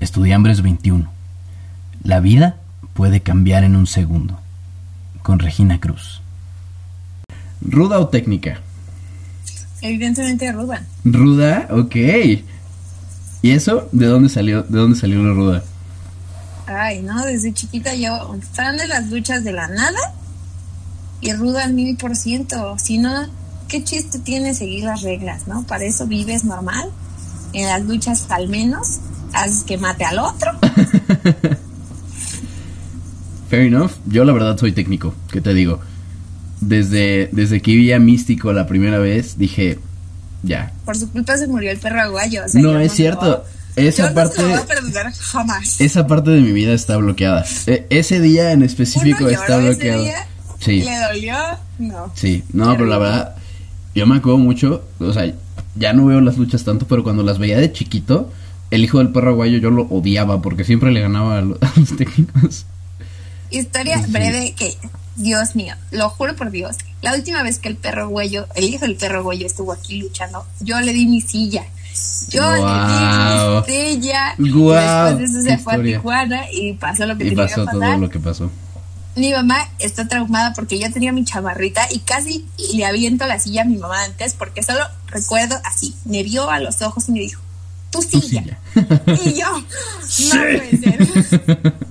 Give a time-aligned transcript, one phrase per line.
[0.00, 1.06] Estudiambres 21.
[2.02, 2.56] La vida
[2.94, 4.40] puede cambiar en un segundo.
[5.22, 6.22] Con Regina Cruz.
[7.60, 8.60] ¿Ruda o técnica?
[9.82, 10.82] Evidentemente ruda.
[11.04, 11.68] ¿Ruda?
[11.70, 11.96] Ok.
[13.42, 13.90] ¿Y eso?
[13.92, 15.64] ¿De dónde salió, de dónde salió la ruda?
[16.66, 20.14] Ay, no, desde chiquita yo fan de las luchas de la nada
[21.20, 22.78] y ruda al mil por ciento.
[22.78, 23.26] Si no,
[23.68, 25.62] ¿qué chiste tiene seguir las reglas, no?
[25.64, 26.90] Para eso vives normal.
[27.52, 29.00] En las luchas al menos
[29.32, 30.52] haces que mate al otro.
[33.48, 33.92] Fair enough.
[34.06, 35.14] Yo la verdad soy técnico.
[35.30, 35.80] ¿Qué te digo?
[36.60, 39.78] Desde, desde que vi a Místico la primera vez, dije,
[40.42, 40.72] ya.
[40.84, 42.44] Por su culpa se murió el perro aguayo.
[42.44, 43.26] o sea, No, es me cierto.
[43.26, 43.44] lo-
[43.82, 45.80] Esa yo parte, no se lo voy a perdonar jamás.
[45.80, 47.44] esa parte de mi vida está bloqueada.
[47.66, 50.02] E- ese día en específico Uno está lloró ese bloqueado.
[50.04, 50.26] día,
[50.60, 50.82] Sí.
[50.82, 51.34] ¿Le dolió?
[51.78, 52.12] No.
[52.14, 53.36] Sí, no, pero la verdad,
[53.94, 55.32] yo me acuerdo mucho, o sea,
[55.74, 58.30] ya no veo las luchas tanto, pero cuando las veía de chiquito,
[58.70, 61.72] el hijo del perro aguayo yo lo odiaba porque siempre le ganaba a, lo- a
[61.76, 62.66] los técnicos.
[63.50, 64.10] Historia Sí.
[64.12, 64.76] breve que,
[65.16, 68.86] Dios mío, lo juro por Dios, la última vez que el perro huello, el hijo
[68.86, 71.64] del perro huello estuvo aquí luchando, yo le di mi silla.
[72.28, 73.64] Yo Guau.
[73.66, 74.34] le di mi silla.
[74.38, 75.82] Guau, Después de eso se fue a.
[75.82, 78.50] Tijuana y pasó lo que Y tenía pasó que todo lo que pasó.
[79.16, 83.62] Mi mamá está traumada porque yo tenía mi chamarrita y casi le aviento la silla
[83.62, 87.18] a mi mamá antes porque solo recuerdo así, me vio a los ojos y me
[87.18, 87.42] dijo,
[87.90, 88.58] tu Tu silla.
[88.74, 89.18] silla.
[89.24, 89.46] Y yo,
[90.34, 91.74] no puede ser.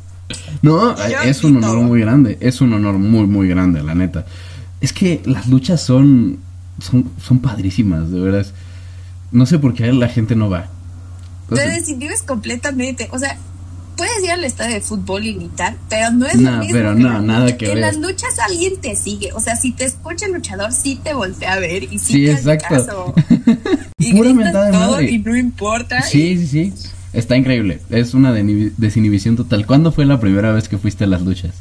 [0.61, 1.81] No, es un honor todo.
[1.83, 4.25] muy grande, es un honor muy, muy grande, la neta.
[4.81, 6.39] Es que las luchas son,
[6.81, 8.53] son, son padrísimas, de veras.
[9.31, 10.67] No sé por qué la gente no va.
[11.49, 13.07] O Te desinhibes completamente.
[13.11, 13.37] O sea,
[13.99, 16.73] puedes ir al estadio de fútbol y gritar, pero no es lo mismo.
[16.73, 17.81] pero que no, nada que En ver.
[17.81, 19.31] las luchas alguien te sigue.
[19.33, 22.25] O sea, si te escucha el luchador, sí te voltea a ver y sí, Sí,
[22.25, 23.13] te hace exacto.
[23.13, 23.13] caso.
[23.99, 25.11] Y Pura mentada de todo madre.
[25.11, 26.01] y no importa.
[26.01, 26.73] Sí, sí, sí.
[27.13, 27.81] Está increíble.
[27.89, 29.65] Es una desinhibición total.
[29.67, 31.53] ¿Cuándo fue la primera vez que fuiste a las luchas?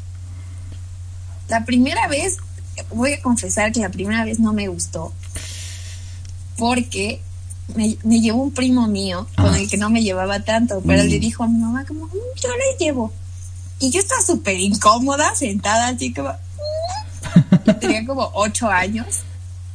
[1.49, 2.37] La primera vez,
[2.91, 5.11] voy a confesar que la primera vez no me gustó.
[6.57, 7.19] Porque
[7.75, 9.57] me, me llevó un primo mío con Ah.
[9.59, 11.07] el que no me llevaba tanto, pero Mm.
[11.07, 13.11] le dijo a mi mamá como, "Mm, yo le llevo.
[13.79, 16.29] Y yo estaba súper incómoda, sentada así como...
[16.29, 17.69] "Mm".
[17.69, 19.07] Y tenía como ocho años.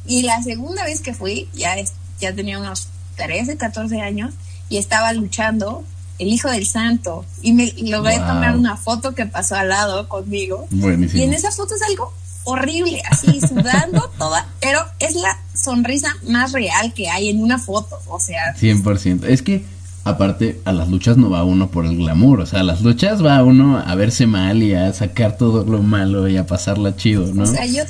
[0.07, 4.33] Y la segunda vez que fui, ya, es, ya tenía unos 13, 14 años,
[4.69, 5.83] y estaba luchando
[6.19, 7.25] el hijo del santo.
[7.41, 8.27] Y me logré Wow.
[8.27, 10.67] tomar una foto que pasó al lado conmigo.
[10.71, 11.19] Buenísimo.
[11.21, 12.13] Y en esa foto es algo
[12.43, 15.35] horrible, así sudando toda, pero es la
[15.65, 19.25] sonrisa más real que hay en una foto, o sea, 100%.
[19.25, 19.65] Es que,
[20.03, 22.39] aparte, a las luchas no va uno por el glamour.
[22.41, 25.81] O sea, a las luchas va uno a verse mal y a sacar todo lo
[25.81, 27.43] malo y a pasarla chido, ¿no?
[27.43, 27.83] o sea, yo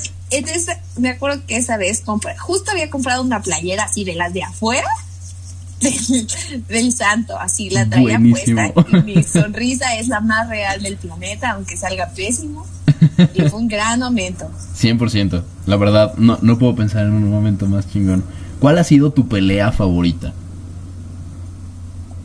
[0.98, 4.44] me acuerdo que esa vez compré, justo había comprado una playera así de las de
[4.44, 4.88] afuera
[5.80, 6.28] del,
[6.68, 8.74] del santo, así la traía Buenísimo.
[8.74, 12.66] puesta y mi sonrisa es la más real del planeta, aunque salga pésimo.
[13.34, 14.50] Y fue un gran momento.
[14.80, 15.44] 100%.
[15.66, 18.24] La verdad, no, no puedo pensar en un momento más chingón.
[18.60, 20.34] ¿Cuál ha sido tu pelea favorita?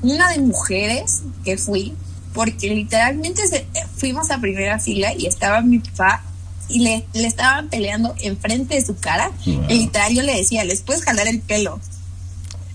[0.03, 1.93] una de mujeres que fui,
[2.33, 6.23] porque literalmente se- fuimos a primera fila y estaba mi papá
[6.71, 9.31] y le, le estaban peleando enfrente de su cara.
[9.45, 9.65] Wow.
[9.69, 11.81] Y literal yo le decía, les puedes jalar el pelo.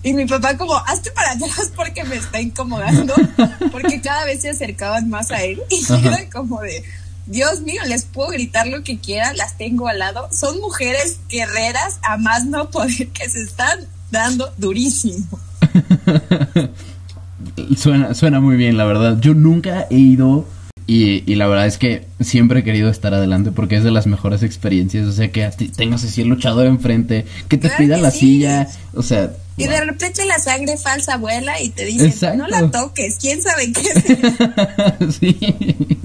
[0.06, 3.12] Y mi papá como, hazte para atrás porque me está incomodando,
[3.72, 5.60] porque cada vez se acercaban más a él.
[5.68, 5.98] Y Ajá.
[5.98, 6.84] era como de,
[7.26, 10.28] Dios mío, les puedo gritar lo que quiera, las tengo al lado.
[10.30, 13.80] Son mujeres guerreras a más no poder que se están
[14.12, 15.40] dando durísimo.
[17.76, 19.18] Suena, suena muy bien, la verdad.
[19.18, 20.46] Yo nunca he ido
[20.86, 24.06] y, y la verdad es que siempre he querido estar adelante porque es de las
[24.06, 25.06] mejores experiencias.
[25.06, 28.18] O sea, que tengas así el luchador enfrente, que te Claro pida que la sí.
[28.20, 28.68] silla.
[28.94, 29.72] O sea, Y wow.
[29.72, 32.38] de repente la sangre falsa vuela y te dicen, Exacto.
[32.38, 35.98] no la toques, quién sabe qué sí.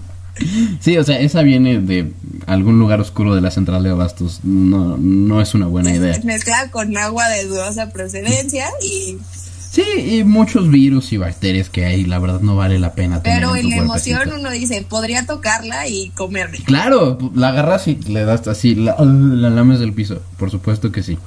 [0.80, 2.14] Sí, o sea, esa viene de
[2.47, 4.40] algún lugar oscuro de la central de abastos.
[4.44, 6.20] No, no es una buena idea.
[6.24, 9.18] Mezclada con agua de dudosa procedencia y
[9.72, 13.56] Sí, y muchos virus y bacterias que hay, la verdad no vale la pena pero
[13.56, 16.58] en en la emoción uno dice, podría tocarla y comerme.
[16.66, 20.22] Claro, la agarras y le das así, la, la lames del piso.
[20.38, 21.18] Por supuesto que sí.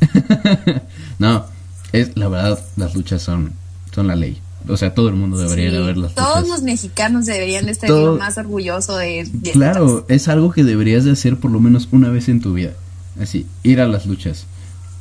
[1.18, 1.44] no,
[1.92, 3.52] es la verdad, las luchas son,
[3.92, 4.38] son la ley.
[4.68, 6.48] O sea, todo el mundo debería Sí, de ver las Todos luchas.
[6.50, 11.04] los mexicanos deberían de estar Todo- más orgulloso de, de Claro, es algo que deberías
[11.04, 12.72] de hacer por lo menos una vez en tu vida.
[13.20, 14.46] Así, ir a las luchas.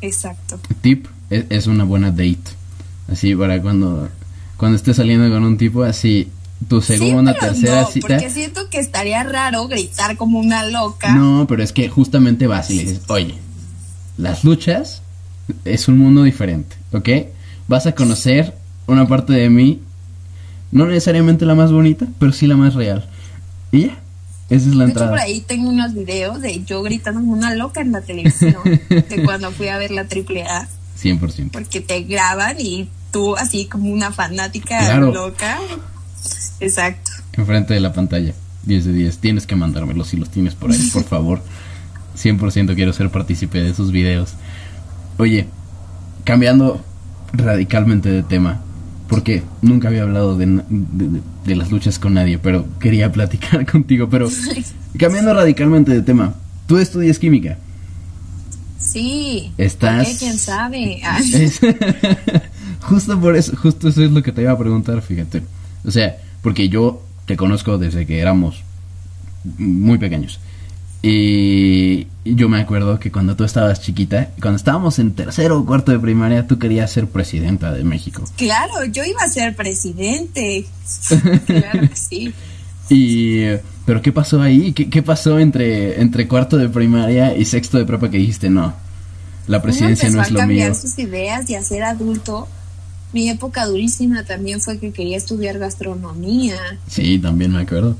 [0.01, 0.59] Exacto.
[0.81, 2.56] Tip, es, es una buena date.
[3.11, 4.09] Así, para cuando,
[4.57, 6.29] cuando estés saliendo con un tipo, así,
[6.67, 8.07] tu segunda, Sí, tercera no, cita.
[8.07, 11.13] Porque siento que estaría raro gritar como una loca.
[11.15, 13.35] No, pero es que justamente vas y le dices, oye,
[14.17, 15.01] las luchas
[15.65, 17.09] es un mundo diferente, ¿ok?
[17.67, 18.55] Vas a conocer
[18.87, 19.81] una parte de mí.
[20.71, 23.07] No necesariamente la más bonita, pero sí la más real.
[23.71, 23.97] Y ya,
[24.49, 25.09] esa es la De hecho, entrada.
[25.11, 28.55] por ahí tengo unos videos de yo gritando como una loca en la televisión
[28.89, 30.67] de cuando fui a ver la AAA,
[31.01, 31.51] 100%.
[31.51, 35.13] porque te graban y tú así como una fanática Claro.
[35.13, 35.57] loca.
[36.59, 37.11] Exacto.
[37.33, 38.33] Enfrente de la pantalla.
[38.65, 39.17] 10 de 10.
[39.19, 41.41] Tienes que mandármelos si los tienes por ahí, por favor.
[42.17, 44.33] 100% quiero ser partícipe de esos videos.
[45.17, 45.47] Oye,
[46.23, 46.83] cambiando
[47.33, 48.61] radicalmente de tema,
[49.07, 53.65] porque nunca había hablado de, de- de- de las luchas con nadie, pero quería platicar
[53.69, 54.09] contigo.
[54.09, 54.29] Pero
[54.99, 56.33] cambiando radicalmente de tema,
[56.67, 57.57] tú estudias química.
[58.79, 59.51] Sí.
[59.57, 60.17] Estás- ¿por qué?
[60.19, 61.01] ¿Quién sabe?
[61.33, 61.59] Es-
[62.87, 65.43] justo por eso, justo eso es lo que te iba a preguntar, fíjate.
[65.85, 68.63] O sea, porque yo te conozco desde que éramos
[69.57, 70.39] muy pequeños.
[71.03, 75.91] Y yo me acuerdo que cuando tú estabas chiquita, cuando estábamos en tercero o cuarto
[75.91, 78.23] de primaria, tú querías ser presidenta de México.
[78.35, 80.65] Claro, yo iba a ser presidente.
[81.45, 82.33] claro que sí.
[82.89, 83.43] Y
[83.85, 84.73] pero ¿qué pasó ahí?
[84.73, 88.73] ¿Qué, qué pasó entre entre cuarto de primaria y sexto de prepa que dijiste no?
[89.47, 90.79] La presidencia Uno no es a lo cambiar mío.
[90.79, 92.47] sus ideas y a ser adulto.
[93.13, 96.57] Mi época durísima también fue que quería estudiar gastronomía
[96.89, 97.95] Sí, también me acuerdo.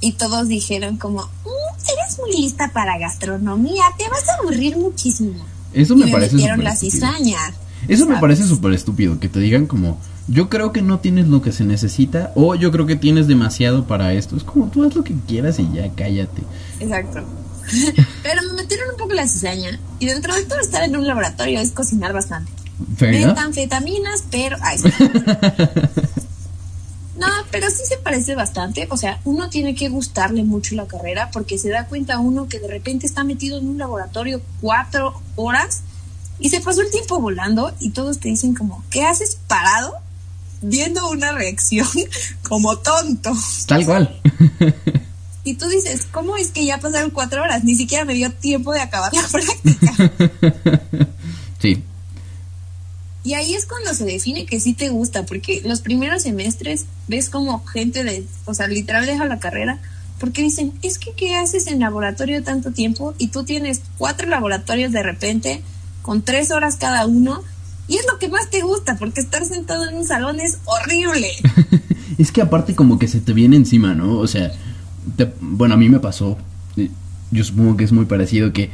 [0.00, 5.44] y todos dijeron como, "Mm, eres muy lista para gastronomía, te vas a aburrir muchísimo.
[5.72, 7.06] Eso y me me parece metieron súper la estúpido.
[7.08, 7.38] cizaña.
[7.88, 9.98] Eso me parece súper estúpido, que te digan como,
[10.28, 13.86] yo creo que no tienes lo que se necesita, o yo creo que tienes demasiado
[13.86, 14.36] para esto.
[14.36, 16.42] Es como, tú haz lo que quieras y ya, cállate.
[16.80, 17.22] Exacto.
[18.22, 21.60] Pero me metieron un poco la cizaña y dentro de todo estar en un laboratorio
[21.60, 22.50] es cocinar bastante.
[23.00, 24.56] Metanfetaminas, pero...
[24.60, 24.88] Ay, sí.
[27.16, 28.88] No, pero sí se parece bastante.
[28.90, 32.58] O sea, uno tiene que gustarle mucho la carrera porque se da cuenta uno que
[32.58, 35.82] de repente está metido en un laboratorio cuatro horas
[36.40, 39.94] y se pasó el tiempo volando y todos te dicen como, ¿qué haces parado?
[40.60, 41.86] Viendo una reacción
[42.48, 43.32] como tonto.
[43.66, 44.20] Tal cual.
[45.44, 47.62] Y tú dices, ¿cómo es que ya pasaron cuatro horas?
[47.62, 49.92] Ni siquiera me dio tiempo de acabar la práctica.
[51.60, 51.84] sí,
[53.24, 57.30] Y ahí es cuando se define que sí te gusta, porque los primeros semestres ves
[57.30, 59.80] como gente de, o sea, literal deja la carrera,
[60.20, 63.14] porque dicen, es que ¿qué haces en laboratorio tanto tiempo?
[63.18, 65.62] Y tú tienes cuatro laboratorios de repente,
[66.02, 67.42] con tres horas cada uno,
[67.88, 71.28] y es lo que más te gusta, porque estar sentado en un salón es horrible.
[72.18, 74.18] es que aparte como que se te viene encima, ¿no?
[74.18, 74.52] O sea,
[75.16, 76.36] te- bueno, a mí me pasó,
[77.30, 78.70] yo supongo que es muy parecido, que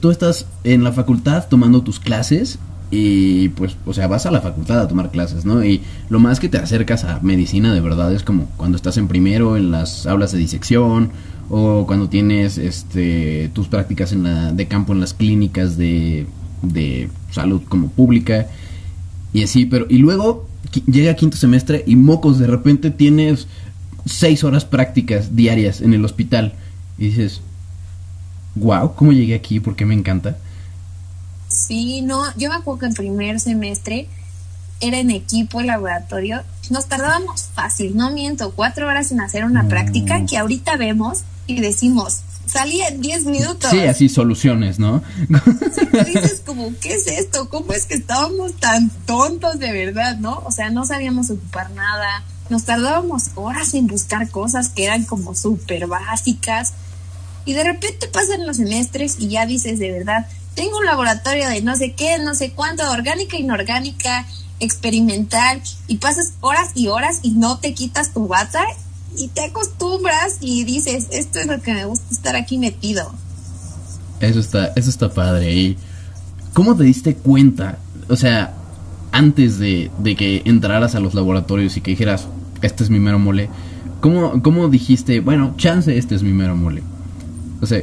[0.00, 2.58] tú estás en la facultad tomando tus clases
[2.90, 5.64] y pues, o sea, vas a la facultad a tomar clases, ¿no?
[5.64, 9.06] Y lo más que te acercas a medicina de verdad es como cuando estás en
[9.06, 11.10] primero en las aulas de disección
[11.48, 16.26] o cuando tienes este tus prácticas en la de campo en las clínicas de
[16.62, 18.48] de salud como pública
[19.32, 20.48] y así, pero y luego
[20.86, 23.46] llega quinto semestre y mocos de repente tienes
[24.04, 26.54] seis horas prácticas diarias en el hospital
[26.98, 27.40] y dices,
[28.56, 29.60] wow, ¿cómo llegué aquí?
[29.60, 30.38] ¿Por qué me encanta?
[31.50, 34.08] Sí, no, yo me acuerdo que en primer semestre
[34.80, 36.42] era en equipo el laboratorio.
[36.70, 39.68] Nos tardábamos fácil, no miento, cuatro horas en hacer una No.
[39.68, 43.70] práctica que ahorita vemos y decimos, salía en diez minutos.
[43.70, 45.02] Sí, así soluciones, ¿no?
[45.28, 47.48] Y dices como, ¿qué es esto?
[47.50, 50.42] ¿Cómo es que estábamos tan tontos de verdad, no?
[50.46, 52.22] O sea, no sabíamos ocupar nada.
[52.48, 56.72] Nos tardábamos horas en buscar cosas que eran como súper básicas.
[57.44, 61.62] Y de repente pasan los semestres y ya dices de verdad, tengo un laboratorio de
[61.62, 64.26] no sé qué, no sé cuánto, orgánica, inorgánica,
[64.60, 68.62] experimental, y pasas horas y horas y no te quitas tu bata
[69.16, 73.12] y te acostumbras y dices, esto es lo que me gusta estar aquí metido.
[74.20, 75.54] Eso está, eso está padre.
[75.54, 75.78] ¿Y
[76.52, 77.78] cómo te diste cuenta?
[78.08, 78.54] O sea,
[79.12, 82.26] antes de, de que entraras a los laboratorios y que dijeras,
[82.62, 83.48] este es mi mero mole,
[84.00, 86.82] ¿cómo, ¿cómo dijiste, bueno, chance, este es mi mero mole?
[87.60, 87.82] O sea,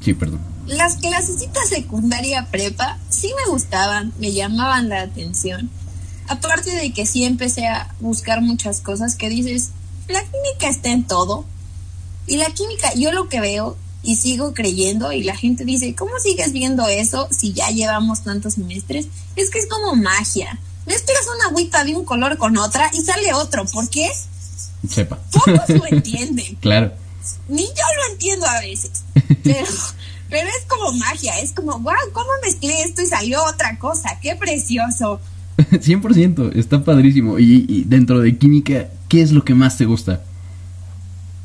[0.00, 0.51] sí, perdón.
[0.66, 5.70] Las clasecitas secundaria prepa sí me gustaban, me llamaban la atención.
[6.28, 9.70] Aparte de que sí empecé a buscar muchas cosas que dices,
[10.08, 11.44] la química está en todo.
[12.26, 16.12] Y la química, yo lo que veo y sigo creyendo y la gente dice, ¿cómo
[16.22, 19.06] sigues viendo eso si ya llevamos tantos semestres?
[19.36, 20.58] Es que es como magia.
[20.86, 23.64] Mezclas una agüita de un color con otra y sale otro.
[23.66, 24.10] ¿Por qué?
[24.88, 25.18] Sepa.
[25.30, 26.56] Pocos lo entienden.
[26.60, 26.92] claro.
[27.48, 29.02] Ni yo lo entiendo a veces.
[29.44, 29.66] Pero,
[30.32, 31.38] pero es como magia.
[31.40, 34.18] Es como, wow, ¿cómo mezclé esto y salió otra cosa?
[34.20, 35.20] ¡Qué precioso!
[35.56, 37.38] 100%, está padrísimo.
[37.38, 40.22] Y, y dentro de química, ¿qué es lo que más te gusta?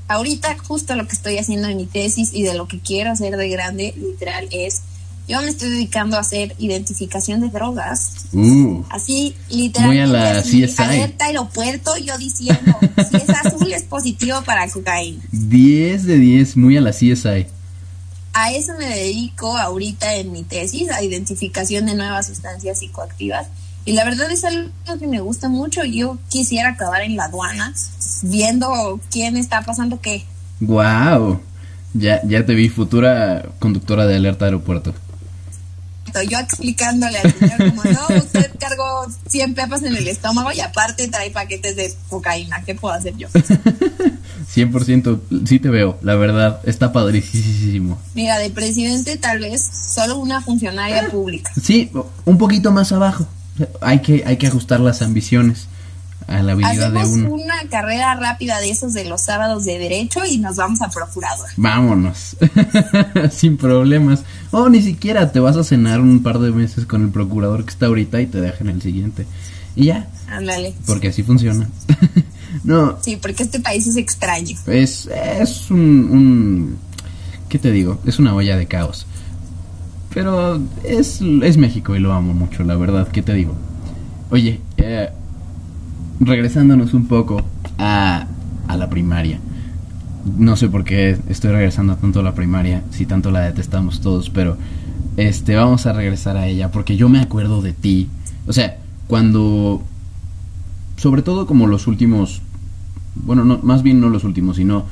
[0.07, 3.35] Ahorita justo lo que estoy haciendo en mi tesis y de lo que quiero hacer
[3.35, 4.83] de grande, literal, es
[5.27, 8.27] yo me estoy dedicando a hacer identificación de drogas.
[8.31, 10.07] Uh, Así, literalmente.
[10.07, 10.81] Muy a la así, CSI.
[10.81, 12.77] Alerta aeropuerto, yo diciendo,
[13.11, 15.21] si es azul es positivo para cocaína.
[15.33, 17.56] 10 de 10, muy a la CSI.
[18.39, 23.47] A eso me dedico ahorita en mi tesis, a identificación de nuevas sustancias psicoactivas.
[23.83, 25.83] Y la verdad es algo que me gusta mucho.
[25.83, 27.73] Yo quisiera acabar en la aduana
[28.21, 30.23] viendo quién está pasando qué.
[30.59, 31.41] Wow.
[31.95, 34.93] Ya, ya te vi futura conductora de alerta aeropuerto.
[36.29, 41.07] Yo explicándole al señor como, no, usted cargó 100 pepas en el estómago y aparte
[41.07, 42.63] trae paquetes de cocaína.
[42.63, 43.29] ¿Qué puedo hacer yo?
[44.55, 47.99] 100% sí te veo, la verdad, está padricísimo.
[48.15, 51.51] Mira, de presidente tal vez solo una funcionaria pública.
[51.61, 51.91] Sí,
[52.25, 53.27] un poquito más abajo.
[53.81, 55.67] Hay que, hay que ajustar las ambiciones
[56.27, 57.33] a la habilidad Hacemos de uno.
[57.35, 61.47] una carrera rápida de esos de los sábados de derecho y nos vamos a procurador.
[61.55, 62.35] Vámonos,
[63.31, 64.23] sin problemas.
[64.51, 67.71] O ni siquiera te vas a cenar un par de meses con el procurador que
[67.71, 69.25] está ahorita y te dejan el siguiente.
[69.75, 70.73] Y ya, Ándale.
[70.85, 71.69] porque así funciona.
[72.63, 74.57] no, Sí, porque este país es extraño.
[74.67, 76.77] es, es un, un...
[77.49, 77.99] ¿Qué te digo?
[78.05, 79.05] Es una olla de caos.
[80.13, 83.07] Pero es, es México y lo amo mucho, la verdad.
[83.09, 83.53] ¿Qué te digo?
[84.31, 85.09] Oye, eh,
[86.19, 87.41] regresándonos un poco
[87.77, 88.27] a,
[88.67, 89.39] a la primaria.
[90.37, 94.29] No sé por qué estoy regresando tanto a la primaria, si tanto la detestamos todos,
[94.29, 94.57] pero
[95.15, 98.09] este vamos a regresar a ella porque yo me acuerdo de ti.
[98.45, 99.81] O sea, cuando
[100.97, 102.41] sobre todo como los últimos
[103.23, 104.85] bueno, no, más bien no los últimos, sino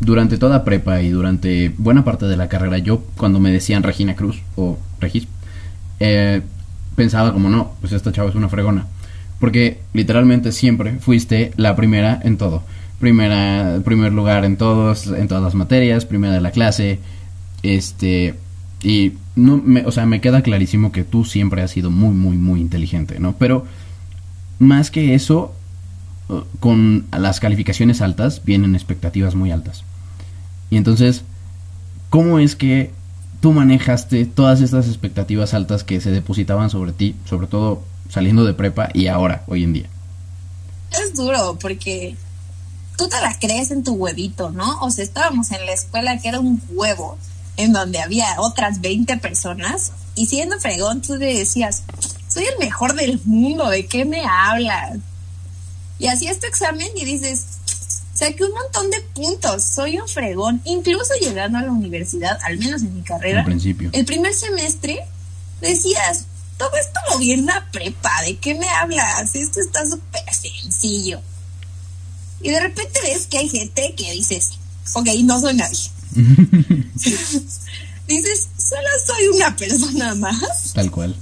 [0.00, 4.14] durante toda prepa y durante buena parte de la carrera, yo cuando me decían Regina
[4.14, 5.28] Cruz o Regis,
[6.00, 6.42] eh,
[6.96, 8.86] pensaba como no, pues esta chava es una fregona.
[9.40, 12.62] Porque literalmente siempre fuiste la primera en todo.
[13.00, 17.00] Primera, primer lugar en todos, en todas las materias, primera de la clase.
[17.62, 18.34] Este,
[18.82, 22.36] y no me, o sea, me queda clarísimo que tú siempre has sido muy, muy,
[22.36, 23.34] muy inteligente, ¿no?
[23.38, 23.66] Pero
[24.58, 25.54] más que eso,
[26.60, 29.84] con las calificaciones altas vienen expectativas muy altas.
[30.70, 31.22] Y entonces,
[32.10, 32.92] ¿cómo es que
[33.40, 38.54] tú manejaste todas estas expectativas altas que se depositaban sobre ti, sobre todo saliendo de
[38.54, 39.88] prepa y ahora, hoy en día?
[40.90, 42.16] Es duro porque
[42.96, 44.80] tú te la crees en tu huevito, ¿no?
[44.80, 47.18] O sea, estábamos en la escuela que era un huevo
[47.56, 51.82] en donde había otras 20 personas y siendo fregón tú le decías,
[52.28, 54.98] soy el mejor del mundo, ¿de qué me hablas?
[56.04, 57.46] Y hacías tu examen y dices,
[58.12, 62.82] saqué un montón de puntos, soy un fregón, incluso llegando a la universidad, al menos
[62.82, 63.88] en mi carrera, Al principio.
[63.90, 65.00] el primer semestre
[65.62, 66.26] decías,
[66.58, 69.34] todo esto lo vi en la prepa, ¿de qué me hablas?
[69.34, 71.22] Esto está súper sencillo.
[72.42, 74.50] Y de repente ves que hay gente que dices,
[74.92, 75.90] ok, no soy nadie.
[78.06, 81.16] dices, solo soy una persona más, Tal cual.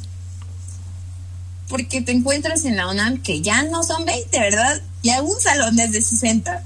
[1.72, 4.82] Porque te encuentras en la UNAM que ya no son 20, ¿verdad?
[5.02, 6.62] Ya un salón es de 60.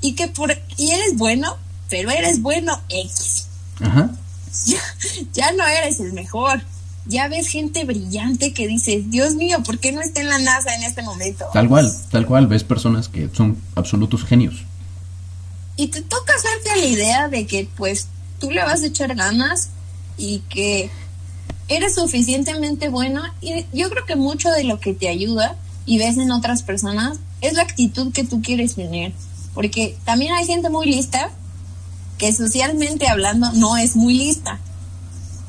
[0.00, 1.56] Y que por, y eres bueno,
[1.88, 3.46] pero eres bueno X.
[3.80, 4.10] Ajá.
[4.66, 4.80] ya,
[5.32, 6.60] ya no eres el mejor.
[7.06, 10.74] Ya ves gente brillante que dices, Dios mío, ¿por qué no está en la NASA
[10.74, 11.46] en este momento?
[11.52, 12.48] Tal cual, tal cual.
[12.48, 14.56] Ves personas que son absolutos genios.
[15.76, 18.08] Y te toca hacerte a la idea de que pues
[18.40, 19.68] tú le vas a echar ganas
[20.16, 20.90] y que
[21.68, 23.22] eres suficientemente bueno.
[23.40, 25.56] Y yo creo que mucho de lo que te ayuda
[25.86, 29.12] y ves en otras personas es la actitud que tú quieres tener.
[29.54, 31.30] Porque también hay gente muy lista
[32.18, 34.58] que socialmente hablando no es muy lista.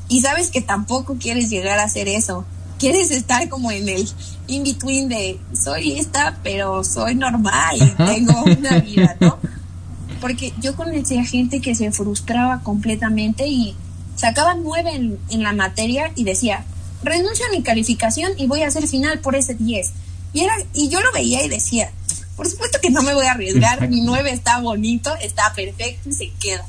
[0.08, 2.44] Y sabes que tampoco quieres llegar a hacer eso.
[2.78, 4.08] Quieres estar como en el
[4.46, 9.38] in-between de soy lista, pero soy normal y tengo una vida, ¿no?
[10.20, 13.76] Porque yo conocí a gente que se frustraba completamente y
[14.20, 16.64] sacaba nueve en, en la materia y decía,
[17.02, 19.90] renuncio a mi calificación y voy a hacer final por ese 10.
[20.34, 21.90] Y, era, y yo lo veía y decía,
[22.36, 23.94] por supuesto que no me voy a arriesgar, Exacto.
[23.94, 26.64] mi 9 está bonito, está perfecto y se queda.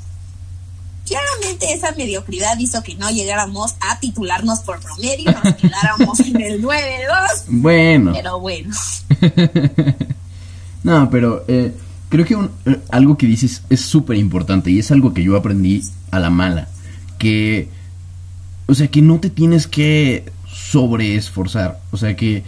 [1.05, 6.61] Claramente esa mediocridad hizo que no llegáramos a titularnos por promedio, nos quedáramos en el
[6.63, 6.77] 9-2,
[7.49, 8.13] Bueno.
[8.13, 8.73] pero bueno.
[10.83, 11.73] No, pero eh,
[12.09, 15.35] creo que un- eh, algo que dices es súper importante y es algo que yo
[15.37, 16.67] aprendí a la mala.
[17.21, 17.69] Que,
[18.65, 21.79] o sea, que no te tienes que sobreesforzar.
[21.91, 22.41] O sea, que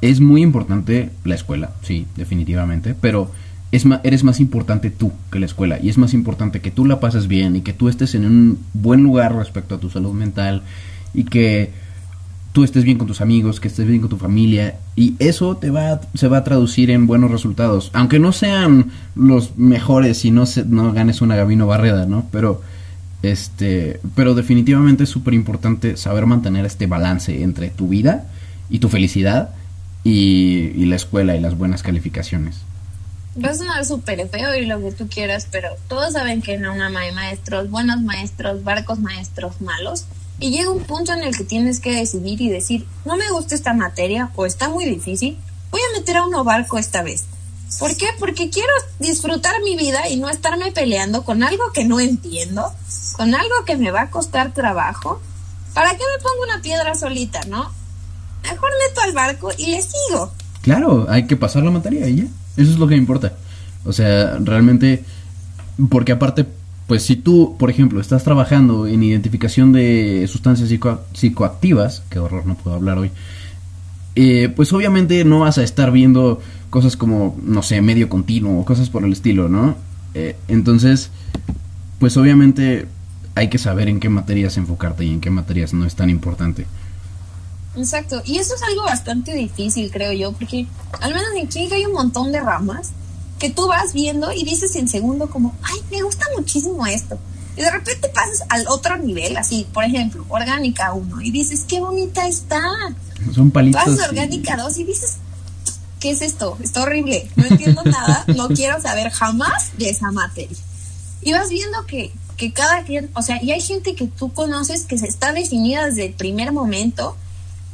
[0.00, 3.32] es muy importante la escuela, sí, definitivamente, pero
[3.72, 7.00] es eres más importante tú que la escuela y es más importante que tú la
[7.00, 10.62] pases bien y que tú estés en un buen lugar respecto a tu salud mental
[11.14, 11.70] y que
[12.52, 15.70] tú estés bien con tus amigos, que estés bien con tu familia y eso te
[15.70, 20.46] va se va a traducir en buenos resultados, aunque no sean los mejores y no
[20.46, 22.26] se, no ganes una Gabino Barreda, ¿no?
[22.32, 22.62] Pero
[23.22, 28.24] Este, pero definitivamente es súper importante saber mantener este balance entre tu vida
[28.70, 29.50] y tu felicidad
[30.04, 32.56] y, la escuela y las buenas calificaciones.
[33.42, 36.66] Va a sonar súper feo y lo que tú quieras, pero todos saben que en
[36.66, 40.06] una hay maestros, buenos maestros, barcos maestros malos.
[40.40, 43.54] Y llega un punto en el que tienes que decidir y decir, no me gusta
[43.54, 45.36] esta materia o está muy difícil,
[45.70, 47.26] voy a meter a uno barco esta vez.
[47.78, 48.06] ¿Por qué?
[48.18, 52.72] Porque quiero disfrutar mi vida y no estarme peleando con algo que no entiendo,
[53.16, 55.20] con algo que me va a costar trabajo.
[55.74, 57.70] ¿Para qué me pongo una piedra solita, no?
[58.42, 60.32] Mejor meto al barco y le sigo.
[60.62, 62.24] Claro, hay que pasar la materia y ya.
[62.56, 63.34] Eso es lo que importa.
[63.84, 65.04] O sea, realmente,
[65.88, 66.44] porque aparte,
[66.86, 70.68] pues si tú, por ejemplo, estás trabajando en identificación de sustancias
[71.14, 73.10] psicoactivas, qué horror, no puedo hablar hoy,
[74.16, 78.64] eh, pues obviamente no vas a estar viendo cosas como, no sé, medio continuo o
[78.64, 79.76] cosas por el estilo, ¿no?
[80.14, 81.10] Eh, entonces,
[81.98, 82.86] pues obviamente
[83.34, 86.66] hay que saber en qué materias enfocarte y en qué materias no es tan importante.
[87.76, 90.66] Exacto, y eso es algo bastante difícil, creo yo, porque
[91.00, 92.90] al menos en química hay un montón de ramas
[93.38, 97.18] que tú vas viendo y dices en segundo como, ay, me gusta muchísimo esto.
[97.56, 101.80] Y de repente pasas al otro nivel, así, por ejemplo, orgánica 1, y dices, qué
[101.80, 102.62] bonita está.
[103.34, 103.82] Son palitos.
[103.82, 105.16] Pasas a orgánica 2 y dices,
[106.00, 106.56] ¿qué es esto?
[106.62, 110.56] Está horrible, no entiendo nada, no quiero saber jamás de esa materia.
[111.22, 114.84] Y vas viendo que, que cada quien, o sea, y hay gente que tú conoces
[114.84, 117.16] que se está definida desde el primer momento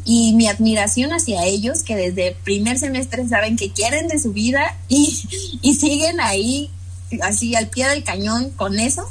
[0.04, 4.32] y mi admiración hacia ellos que desde el primer semestre saben que quieren de su
[4.32, 6.70] vida y, y siguen ahí
[7.22, 9.06] así al pie del cañón con eso.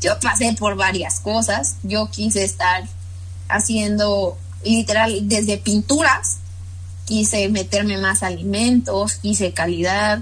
[0.00, 2.84] Yo pasé por varias cosas, yo quise estar
[3.48, 6.38] haciendo literal desde pinturas
[7.08, 10.20] quise meterme más alimentos, quise calidad.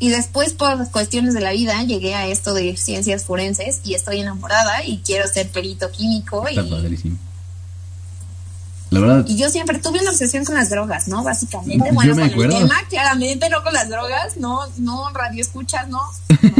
[0.00, 4.20] Y después, por cuestiones de la vida, llegué a esto de ciencias forenses y estoy
[4.20, 6.44] enamorada y quiero ser perito químico.
[6.50, 6.56] y...
[8.90, 9.24] La verdad.
[9.26, 11.22] Y yo siempre tuve una obsesión con las drogas, ¿no?
[11.22, 11.90] Básicamente.
[11.92, 16.00] Bueno, con el tema, claramente, no con las drogas, no, no, radio escuchas, no.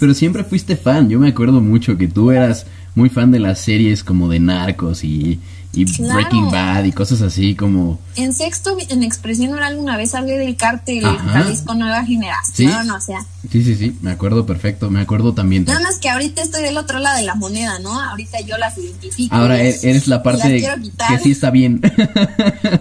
[0.00, 1.08] Pero siempre fuiste fan.
[1.08, 5.04] Yo me acuerdo mucho que tú eras muy fan de las series como de narcos
[5.04, 5.38] y
[5.72, 8.00] y Breaking Bad y cosas así como...
[8.16, 12.86] En sexto, en Expresión Oral una vez hablé del cártel Jalisco Nueva Generación, ¿Sí?
[12.86, 13.24] no, o sea...
[13.50, 15.64] Sí, sí, sí, me acuerdo perfecto, me acuerdo también.
[15.64, 18.00] Nada más que ahorita estoy del otro lado de la moneda, ¿no?
[18.00, 19.34] Ahorita yo las identifico.
[19.34, 20.68] Ahora e-, eres la parte
[21.08, 21.80] que sí está bien.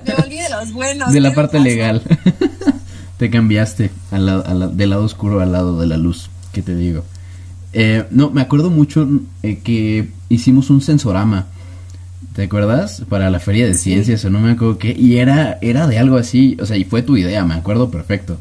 [0.06, 1.14] me volví de los buenos.
[1.14, 2.02] De la parte legal.
[3.18, 7.04] te cambiaste al del lado oscuro al lado de la luz, ¿qué te digo?
[7.74, 9.08] Eh, no, me acuerdo mucho
[9.44, 11.48] eh, que hicimos un sensorama
[12.40, 13.04] ¿Te acuerdas?
[13.10, 14.96] Para la feria de ciencias o no me acuerdo qué.
[14.98, 18.38] Y era, era de algo así, o sea, y fue tu idea, me acuerdo perfecto.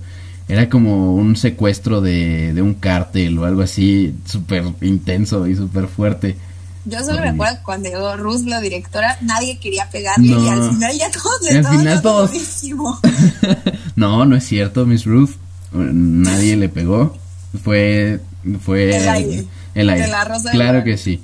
[0.46, 5.88] Era como un secuestro de, de un cártel o algo así, súper intenso y súper
[5.88, 6.36] fuerte.
[6.84, 10.96] Yo solo me acuerdo cuando llegó Ruth, la directora, nadie quería pegarle y al final
[10.96, 12.30] ya todos le al final todos...
[13.96, 15.30] no, no es cierto, Miss Ruth.
[15.72, 17.16] Nadie le pegó.
[17.62, 18.20] Fue
[18.60, 19.44] fue el aire.
[19.74, 20.08] El aire.
[20.52, 21.20] claro que sí.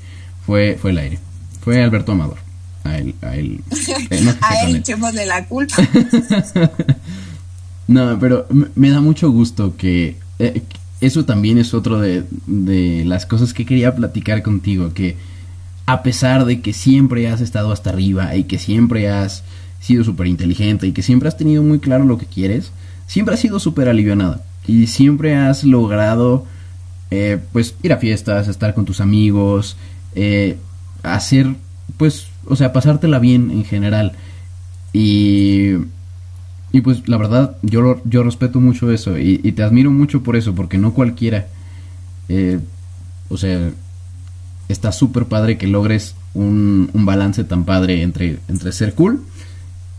[0.47, 1.19] Fue fue el aire.
[1.61, 2.45] Fue Alberto Amador
[2.85, 3.61] a él, a él,
[4.11, 5.77] eh, a él echémosle la culpa.
[7.89, 10.63] no, pero me da mucho gusto que eh,
[11.01, 15.17] eso también es otro de, de las cosas que quería platicar contigo, que
[15.87, 19.43] a pesar de que siempre has estado hasta arriba y que siempre has
[19.81, 22.71] sido súper inteligente y que siempre has tenido muy claro lo que quieres,
[23.07, 26.47] siempre has sido súper alivianada y siempre has logrado
[27.11, 29.77] eh, pues ir a fiestas, estar con tus amigos,
[30.15, 30.59] eh,
[31.03, 31.55] hacer
[31.97, 34.13] pues o sea, pasártela bien en general.
[34.93, 35.73] Y,
[36.73, 40.55] y pues la verdad, yo, yo respeto mucho eso y, te admiro mucho por eso,
[40.55, 41.49] porque no cualquiera,
[42.29, 42.61] eh,
[43.29, 43.71] o sea,
[44.69, 49.23] está súper padre que logres un, un, balance tan padre entre, entre ser cool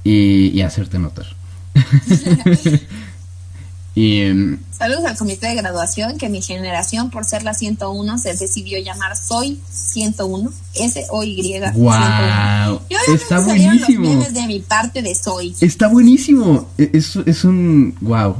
[0.04, 1.25] y, y hacerte notar.
[3.95, 8.36] Y, em, Saludos al comité de graduación, que mi generación, por ser la 101, se
[8.36, 11.62] decidió llamar Soy 101, S-O-Y.
[11.75, 12.81] ¡Wow!
[13.08, 14.13] Está buenísimo.
[14.15, 15.55] Los de mi parte de Soy.
[15.62, 16.67] Está buenísimo.
[16.77, 17.95] E, es, es un.
[18.01, 18.36] ¡Wow!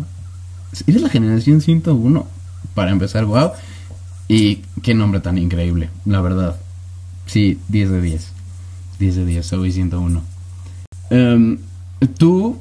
[0.88, 2.28] Eres la generación 101,
[2.74, 3.52] para empezar, ¡wow!
[4.28, 6.58] Y qué nombre tan increíble, la verdad.
[7.28, 8.28] Sí, 10 de 10.
[9.00, 10.22] 10 de 10, Soy 101.
[11.12, 11.60] Em,
[12.18, 12.60] tú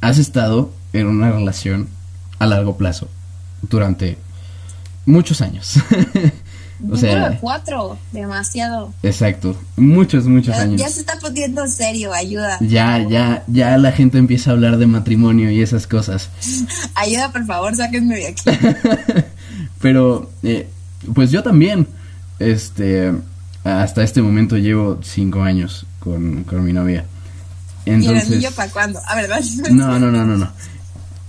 [0.00, 1.88] has estado en una relación
[2.38, 3.08] a largo plazo
[3.62, 4.18] durante
[5.06, 5.76] muchos años.
[6.90, 8.92] o sea, cuatro, demasiado.
[9.02, 10.80] Exacto, muchos, muchos años.
[10.80, 12.58] Ya se está poniendo serio, ayuda.
[12.60, 16.30] Ya, ya, ya la gente empieza a hablar de matrimonio y esas cosas.
[16.94, 18.42] ayuda, por favor, sáquenme de aquí.
[19.80, 20.68] Pero, eh,
[21.14, 21.86] pues yo también.
[22.38, 23.12] este,
[23.64, 27.04] hasta este momento llevo cinco años con, con mi novia.
[27.86, 29.00] Entonces, ¿Y el anillo para cuándo?
[29.06, 29.30] A ver,
[29.72, 30.50] No, no, no, no, no.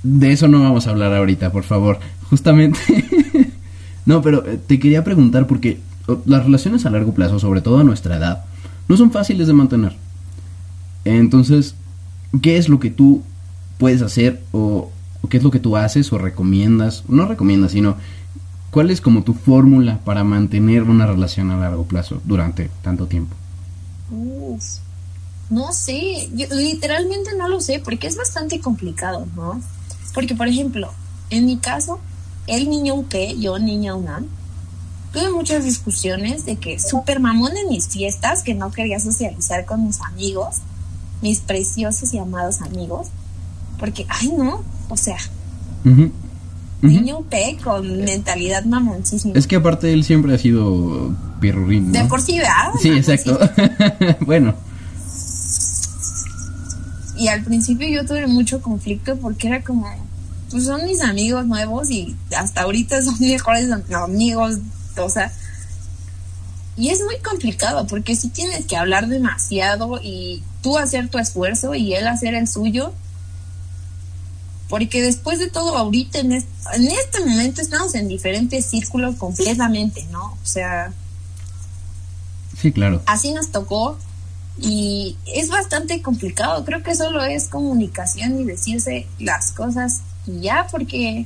[0.08, 1.98] De eso no vamos a hablar ahorita, por favor.
[2.30, 2.80] Justamente.
[4.06, 5.80] no, pero eh, te quería preguntar porque
[6.28, 8.46] las relaciones a largo plazo, sobre todo a nuestra edad,
[8.88, 9.96] no son fáciles de mantener.
[11.06, 11.74] Entonces,
[12.44, 13.24] ¿qué es lo que tú
[13.80, 14.92] puedes hacer o,
[15.28, 17.04] qué es lo que tú haces o recomiendas?
[17.08, 17.98] No recomiendas, sino
[18.70, 23.36] cuál es como tu fórmula para mantener una relación a largo plazo durante tanto tiempo.
[25.50, 29.60] no sé, yo literalmente no lo sé porque es bastante complicado, ¿no?
[30.16, 30.92] Porque, por ejemplo,
[31.30, 32.00] en mi caso,
[32.48, 34.26] el niño UP, yo niña UNAM,
[35.12, 39.86] tuve muchas discusiones de que súper mamón en mis fiestas, que no quería socializar con
[39.86, 40.58] mis amigos,
[41.22, 43.08] mis preciosos y amados amigos,
[43.78, 45.18] porque, ay no, o sea,
[46.82, 49.34] niño UP con mentalidad mamoncísima.
[49.36, 51.92] Es que aparte él siempre ha sido pirrurín.
[51.92, 52.72] De por sí, ¿verdad?
[52.82, 53.38] Sí, exacto.
[54.22, 54.56] bueno.
[57.18, 59.88] Y al principio yo tuve mucho conflicto porque era como,
[60.50, 64.60] pues son mis amigos nuevos y hasta ahorita son mejores amigos
[64.98, 65.32] o sea,
[66.78, 71.74] y es muy complicado porque si tienes que hablar demasiado y tú hacer tu esfuerzo
[71.76, 72.94] y él hacer el suyo.
[74.68, 80.06] Porque después de todo, ahorita en este, en este momento estamos en diferentes círculos completamente,
[80.12, 80.26] ¿no?
[80.26, 80.92] O sea...
[82.60, 83.02] Sí, claro.
[83.06, 83.98] Así nos tocó
[84.60, 86.66] y es bastante complicado.
[86.66, 91.26] Creo que solo es comunicación y decirse las cosas y ya, porque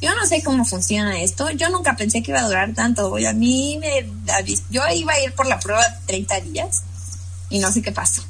[0.00, 1.50] yo no sé cómo funciona esto.
[1.52, 3.16] Yo nunca pensé que iba a durar tanto.
[3.16, 4.06] A mí me.
[4.70, 6.82] Yo iba a ir por la prueba 30 días
[7.50, 8.22] y no sé qué pasó.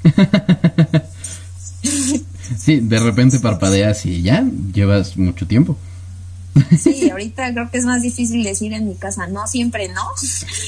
[2.59, 5.77] sí, de repente parpadeas y ya llevas mucho tiempo.
[6.79, 10.03] Sí, ahorita creo que es más difícil decir en mi casa, no siempre no,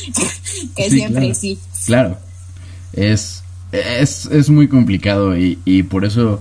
[0.76, 1.58] que siempre sí.
[1.84, 2.16] Claro,
[2.94, 6.40] es, es, es muy complicado y, y por eso,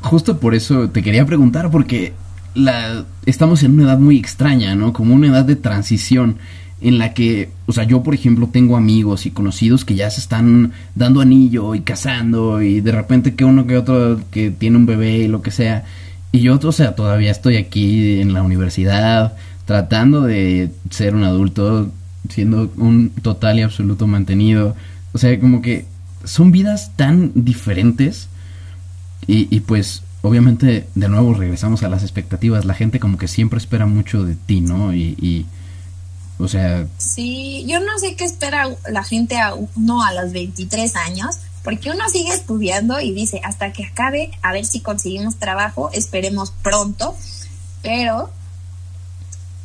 [0.00, 2.14] justo por eso te quería preguntar, porque
[2.54, 4.92] la, estamos en una edad muy extraña, ¿no?
[4.92, 6.38] Como una edad de transición
[6.80, 10.20] en la que, o sea, yo por ejemplo tengo amigos y conocidos que ya se
[10.20, 14.86] están dando anillo y casando y de repente que uno que otro que tiene un
[14.86, 15.84] bebé y lo que sea.
[16.32, 21.90] Y yo, o sea, todavía estoy aquí en la universidad tratando de ser un adulto,
[22.28, 24.76] siendo un total y absoluto mantenido.
[25.12, 25.86] O sea, como que
[26.24, 28.28] son vidas tan diferentes
[29.26, 32.64] y, y pues obviamente de nuevo regresamos a las expectativas.
[32.64, 34.94] La gente como que siempre espera mucho de ti, ¿no?
[34.94, 35.46] Y,
[36.38, 36.86] o sea...
[36.98, 41.90] Sí, yo no sé qué espera la gente a uno a los 23 años, porque
[41.90, 47.16] uno sigue estudiando y dice, hasta que acabe, a ver si conseguimos trabajo, esperemos pronto,
[47.82, 48.30] pero...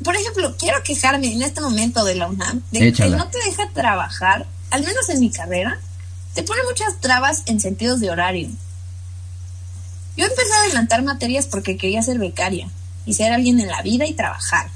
[0.03, 3.69] Por ejemplo, quiero quejarme en este momento de la UNAM de que no te deja
[3.71, 5.79] trabajar, al menos en mi carrera,
[6.33, 8.49] te pone muchas trabas en sentidos de horario.
[10.21, 12.69] Yo empecé a adelantar materias porque quería ser becaria
[13.07, 14.69] y ser alguien en la vida y trabajar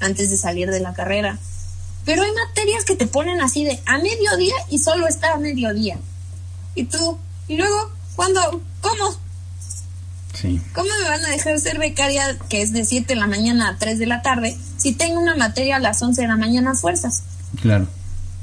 [0.00, 1.38] antes de salir de la carrera.
[2.04, 5.96] Pero hay materias que te ponen así de a mediodía y solo está a mediodía.
[6.74, 7.16] Y tú,
[7.48, 8.60] y luego, ¿cuándo?
[8.82, 9.16] ¿Cómo?
[10.34, 10.60] Sí.
[10.74, 13.78] ¿Cómo me van a dejar ser becaria que es de 7 de la mañana a
[13.78, 16.74] 3 de la tarde si tengo una materia a las 11 de la mañana a
[16.74, 17.22] fuerzas?
[17.62, 17.86] Claro.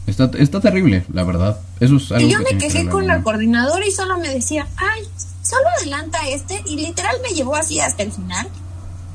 [0.07, 1.59] Está, está terrible, la verdad.
[1.79, 5.07] Eso es algo y yo me quejé con la coordinadora y solo me decía, ay,
[5.51, 8.47] solo adelanta este y literal me llevó así hasta el final.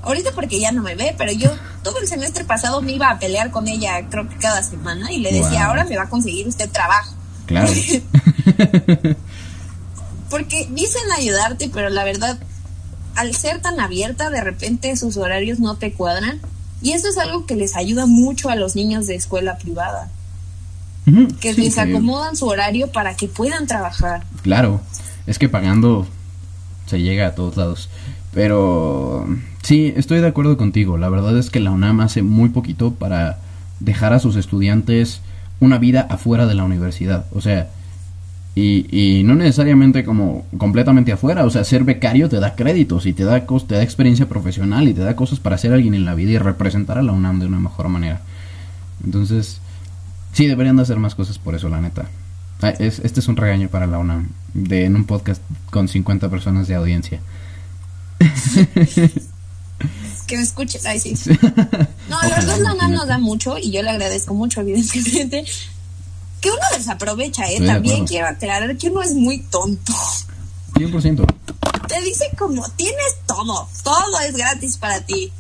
[0.03, 1.51] Ahorita porque ya no me ve, pero yo
[1.83, 5.19] todo el semestre pasado me iba a pelear con ella creo que cada semana y
[5.19, 7.15] le decía, ahora me va a conseguir usted trabajo.
[7.47, 7.73] Claro.
[10.31, 12.39] porque dicen ayudarte, pero la verdad,
[13.15, 16.41] al ser tan abierta, de repente sus horarios no te cuadran.
[16.83, 20.11] Y eso es algo que les ayuda mucho a los niños de escuela privada.
[21.41, 24.25] que les acomodan su horario para que puedan trabajar.
[24.43, 24.81] Claro,
[25.27, 26.07] es que pagando
[26.87, 27.89] se llega a todos lados.
[28.33, 29.27] Pero
[29.63, 30.99] sí, estoy de acuerdo contigo.
[30.99, 33.39] La verdad es que la UNAM hace muy poquito para
[33.81, 35.21] dejar a sus estudiantes
[35.61, 37.27] una vida afuera de la universidad.
[37.33, 37.71] O sea,
[38.55, 41.45] y, y no necesariamente como completamente afuera.
[41.45, 44.95] O sea, ser becario te da créditos y te da, te da experiencia profesional y
[44.95, 47.47] te da cosas para ser alguien en la vida y representar a la UNAM de
[47.47, 48.21] una mejor manera.
[49.05, 49.61] Entonces,
[50.33, 52.07] sí, deberían de hacer más cosas por eso, la neta.
[52.63, 56.69] Ah, este es un regaño para la UNAM, de, en un podcast con 50 personas
[56.69, 57.21] de audiencia.
[60.27, 61.15] que me escuchen, ay sí.
[62.09, 65.45] No, la verdad la UNAM nos da mucho y yo le agradezco mucho, evidentemente.
[66.41, 67.61] Que uno desaprovecha, ¿eh?
[67.65, 69.93] También quiero aclarar que uno es muy tonto.
[70.75, 71.27] 100%.
[71.89, 75.33] Te dice como, tienes todo, todo es gratis para ti.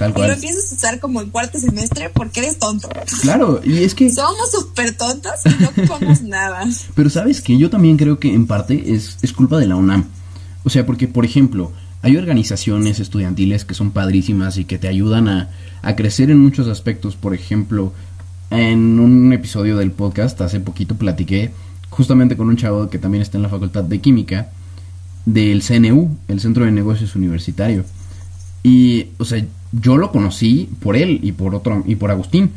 [0.00, 0.28] Tal Y cual.
[0.28, 2.88] lo empiezas a usar como en cuarto semestre porque eres tonto.
[3.20, 4.10] Claro, y es que...
[4.10, 6.66] Somos súper tontos y no ocupamos nada.
[6.94, 10.06] Pero sabes que yo también creo que en parte es, es culpa de la UNAM.
[10.64, 15.28] O sea, porque, por ejemplo, hay organizaciones estudiantiles que son padrísimas y que te ayudan
[15.28, 15.50] a,
[15.82, 17.14] a crecer en muchos aspectos.
[17.14, 17.92] Por ejemplo,
[18.48, 21.52] en un episodio del podcast hace poquito platiqué
[21.90, 24.48] justamente con un chavo que también está en la Facultad de Química
[25.26, 27.84] del CNU, el Centro de Negocios Universitario.
[28.62, 32.50] Y, o sea, yo lo conocí por él y por otro y por Agustín.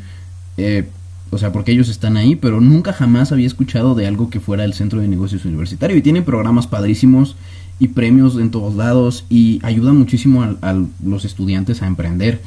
[0.56, 0.88] Eh,
[1.30, 4.64] o sea, porque ellos están ahí, pero nunca jamás había escuchado de algo que fuera
[4.64, 5.96] el Centro de Negocios Universitario.
[5.96, 7.36] Y tiene programas padrísimos
[7.78, 12.40] y premios en todos lados y ayuda muchísimo a, a los estudiantes a emprender.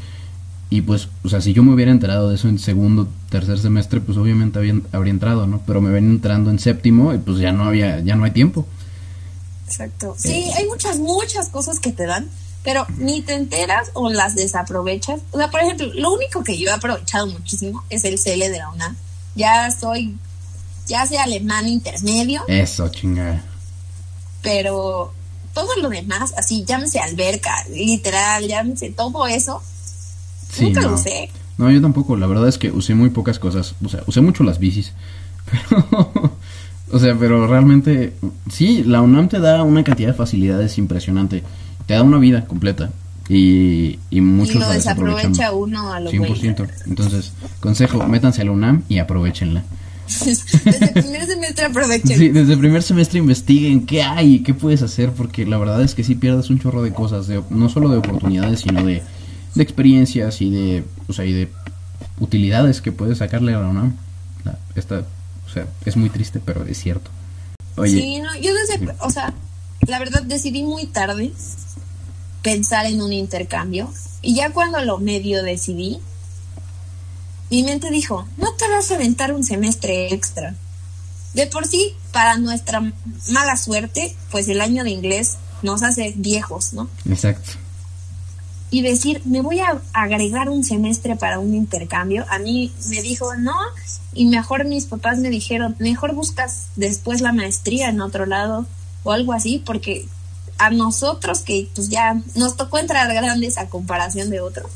[0.70, 4.02] Y pues, o sea, si yo me hubiera enterado de eso en segundo, tercer semestre,
[4.02, 5.62] pues obviamente había, habría entrado, ¿no?
[5.66, 8.68] Pero me ven entrando en séptimo y pues ya no había, ya no hay tiempo.
[9.66, 10.16] Exacto.
[10.18, 12.28] Sí, hay muchas, muchas cosas que te dan,
[12.68, 15.22] pero ni te enteras o las desaprovechas.
[15.32, 18.58] O sea, por ejemplo, lo único que yo he aprovechado muchísimo es el CL de
[18.58, 18.94] la UNAM.
[19.36, 20.18] Ya soy,
[20.86, 23.42] ya sé alemán intermedio, Eso, chingada.
[24.42, 25.14] pero
[25.54, 29.64] todo lo demás, así, llámese alberca, literal, llámese todo eso,
[30.52, 30.90] Sí, nunca no.
[30.90, 31.30] lo usé.
[31.58, 32.18] No, yo tampoco.
[32.18, 33.76] La verdad es que usé muy pocas cosas.
[33.86, 34.92] O sea, usé mucho las bicis.
[35.50, 36.34] Pero,
[36.92, 38.14] o sea, pero realmente,
[38.52, 41.44] sí, la UNAM te da una cantidad de facilidades impresionante.
[41.88, 42.92] Te da una vida completa.
[43.30, 46.32] Y, y muchos y lo desaprovecha uno a lo güey.
[46.32, 46.70] 100%.
[46.86, 49.64] Entonces, consejo, métanse a la UNAM y aprovechenla.
[50.08, 52.18] Desde el primer semestre aprovechen.
[52.18, 55.82] Sí, desde el primer semestre investiguen qué hay y qué puedes hacer, porque la verdad
[55.82, 59.04] es que sí pierdes un chorro de cosas, de, no solo de oportunidades, sino de,
[59.56, 61.50] de experiencias y de, o sea, y de
[62.22, 63.98] utilidades que puedes sacarle a la UNAM.
[64.46, 65.00] La- esta,
[65.46, 67.12] o sea, es muy triste, pero es cierto.
[67.76, 69.34] Oye, Sí, no, yo desde, o sea,
[69.88, 71.34] la verdad decidí muy tarde
[72.42, 76.00] pensar en un intercambio y ya cuando lo medio decidí,
[77.50, 80.56] mi mente dijo, no te vas a aventar un semestre extra.
[81.34, 82.82] De por sí, para nuestra
[83.30, 86.90] mala suerte, pues el año de inglés nos hace viejos, ¿no?
[87.10, 87.52] exacto.
[88.70, 93.36] y decir, me voy a agregar un semestre para un intercambio, a mí me dijo,
[93.36, 93.56] no,
[94.14, 98.66] y mejor mis papás me dijeron, mejor buscas después la maestría en otro lado
[99.04, 100.06] o algo así, porque
[100.58, 104.72] a nosotros que pues ya nos tocó entrar grandes a comparación de otros,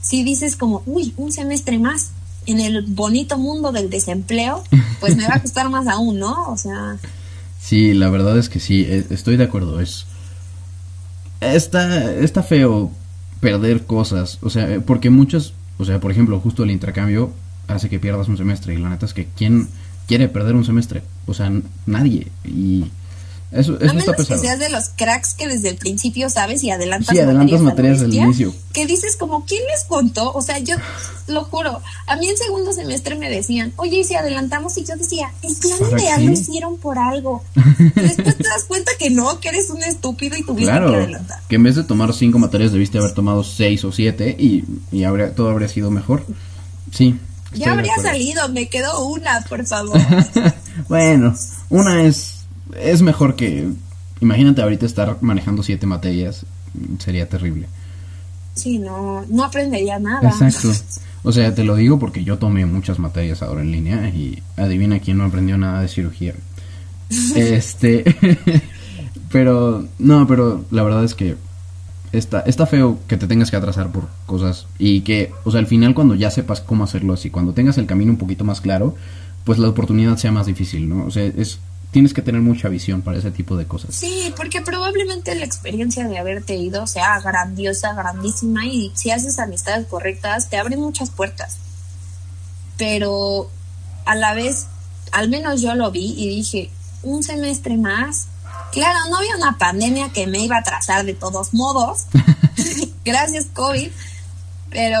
[0.00, 2.10] si dices como, uy, un semestre más
[2.46, 4.64] en el bonito mundo del desempleo,
[5.00, 6.48] pues me va a costar más aún, ¿no?
[6.50, 6.98] O sea,
[7.62, 9.80] Sí, la verdad es que sí, e- estoy de acuerdo.
[9.80, 10.06] Es
[11.40, 12.90] está está feo
[13.40, 17.32] perder cosas, o sea, eh, porque muchos, o sea, por ejemplo, justo el intercambio
[17.68, 19.68] hace que pierdas un semestre y la neta es que quién
[20.06, 21.52] quiere perder un semestre, o sea,
[21.86, 22.86] nadie y
[23.52, 26.70] eso a está menos que seas de los cracks que desde el principio sabes y
[26.70, 28.54] adelantas Sí, adelantas a lo materias del inicio.
[28.72, 30.32] Que dices como, ¿quién les contó?
[30.32, 30.76] O sea, yo
[31.26, 34.78] lo juro, a mí en segundo semestre me decían, oye, ¿y si adelantamos?
[34.78, 37.44] Y yo decía, el plan ¿Para ideal lo hicieron por algo.
[37.82, 41.40] Y después te das cuenta que no, que eres un estúpido y tuviste que adelantar.
[41.48, 45.04] que en vez de tomar cinco materias debiste haber tomado seis o siete y, y
[45.04, 46.24] habría, todo habría sido mejor.
[46.92, 47.18] Sí.
[47.54, 49.98] Ya habría salido, me quedó una, por favor.
[50.88, 51.34] bueno,
[51.68, 52.41] una es
[52.80, 53.68] es mejor que
[54.20, 56.46] imagínate ahorita estar manejando siete materias,
[56.98, 57.66] sería terrible.
[58.54, 60.28] Sí, no, no aprendería nada.
[60.28, 60.70] Exacto.
[61.24, 64.98] O sea, te lo digo porque yo tomé muchas materias ahora en línea y adivina
[64.98, 66.34] quién no aprendió nada de cirugía.
[67.36, 68.04] Este,
[69.30, 71.36] pero no, pero la verdad es que
[72.10, 75.68] está está feo que te tengas que atrasar por cosas y que, o sea, al
[75.68, 78.96] final cuando ya sepas cómo hacerlo así, cuando tengas el camino un poquito más claro,
[79.44, 81.04] pues la oportunidad sea más difícil, ¿no?
[81.04, 81.60] O sea, es
[81.92, 83.94] tienes que tener mucha visión para ese tipo de cosas.
[83.94, 89.86] Sí, porque probablemente la experiencia de haberte ido sea grandiosa, grandísima y si haces amistades
[89.86, 91.58] correctas te abre muchas puertas.
[92.78, 93.50] Pero
[94.06, 94.66] a la vez,
[95.12, 96.70] al menos yo lo vi y dije,
[97.02, 98.26] un semestre más.
[98.72, 102.06] Claro, no había una pandemia que me iba a atrasar de todos modos.
[103.04, 103.90] Gracias COVID.
[104.70, 104.98] Pero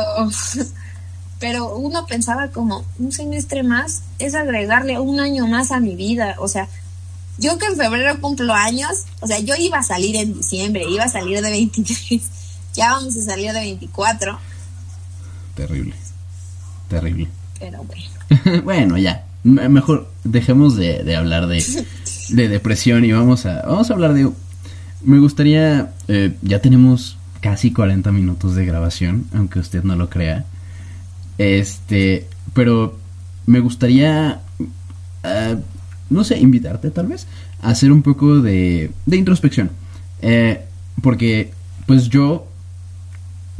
[1.42, 6.36] pero uno pensaba como un semestre más es agregarle un año más a mi vida,
[6.38, 6.68] o sea,
[7.38, 11.04] yo que en febrero cumplo años, o sea, yo iba a salir en diciembre, iba
[11.04, 12.22] a salir de 23,
[12.74, 14.38] ya vamos a salir de 24,
[15.54, 15.94] Terrible.
[16.88, 17.28] Terrible.
[17.58, 18.62] pero bueno.
[18.64, 19.24] bueno, ya.
[19.44, 21.64] Mejor dejemos de, de hablar de,
[22.28, 24.30] de depresión y vamos a, vamos a hablar de...
[25.02, 25.92] Me gustaría...
[26.08, 30.44] eh, ya tenemos casi 40 minutos de grabación, aunque usted no lo crea.
[31.38, 32.28] Este...
[32.54, 32.98] Pero
[33.46, 34.40] me gustaría...
[35.24, 35.56] eh,
[36.12, 37.26] no sé, invitarte tal vez
[37.60, 39.70] a hacer un poco de, de introspección.
[40.20, 40.60] Eh,
[41.00, 41.50] porque,
[41.86, 42.46] pues yo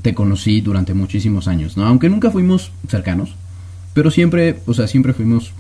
[0.03, 1.87] te conocí durante muchísimos años, ¿no?
[1.87, 3.35] Aunque nunca fuimos cercanos,
[3.95, 5.53] pero siempre, o sea, siempre fuimos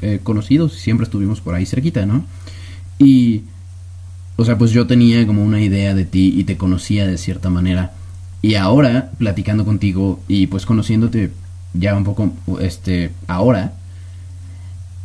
[0.00, 2.24] eh, conocidos y siempre estuvimos por ahí cerquita, ¿no?
[2.98, 3.42] Y,
[4.36, 7.50] o sea, pues yo tenía como una idea de ti y te conocía de cierta
[7.50, 7.94] manera.
[8.42, 11.32] Y ahora, platicando contigo y pues conociéndote
[11.74, 13.72] ya un poco, este, ahora,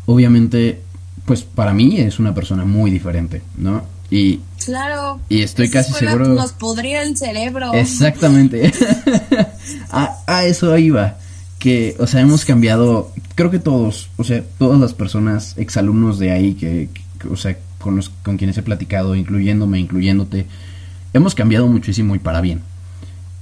[0.05, 0.82] obviamente,
[1.25, 3.83] pues para mí es una persona muy diferente, ¿no?
[4.09, 5.19] Y, claro.
[5.29, 6.27] Y estoy casi seguro.
[6.27, 7.73] Nos podría el cerebro.
[7.73, 8.71] Exactamente.
[9.91, 11.17] a, a, eso iba.
[11.57, 13.11] Que, o sea, hemos cambiado.
[13.35, 17.57] Creo que todos, o sea, todas las personas, exalumnos de ahí, que, que o sea,
[17.79, 20.45] con, los, con quienes he platicado, incluyéndome, incluyéndote,
[21.13, 22.61] hemos cambiado muchísimo y para bien.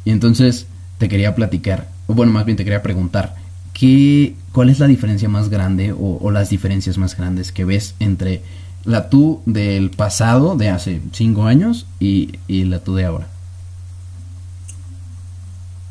[0.05, 0.67] Y entonces
[0.97, 3.35] te quería platicar, o bueno, más bien te quería preguntar,
[3.73, 8.41] ¿qué, ¿cuál es la diferencia más grande o, las diferencias más grandes que ves entre
[8.84, 13.27] la tú del pasado, de hace cinco años, y, y la tú de ahora?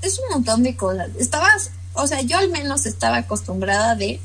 [0.02, 1.10] Es un montón de cosas.
[1.18, 4.20] Estabas, o sea, yo al menos estaba acostumbrada de,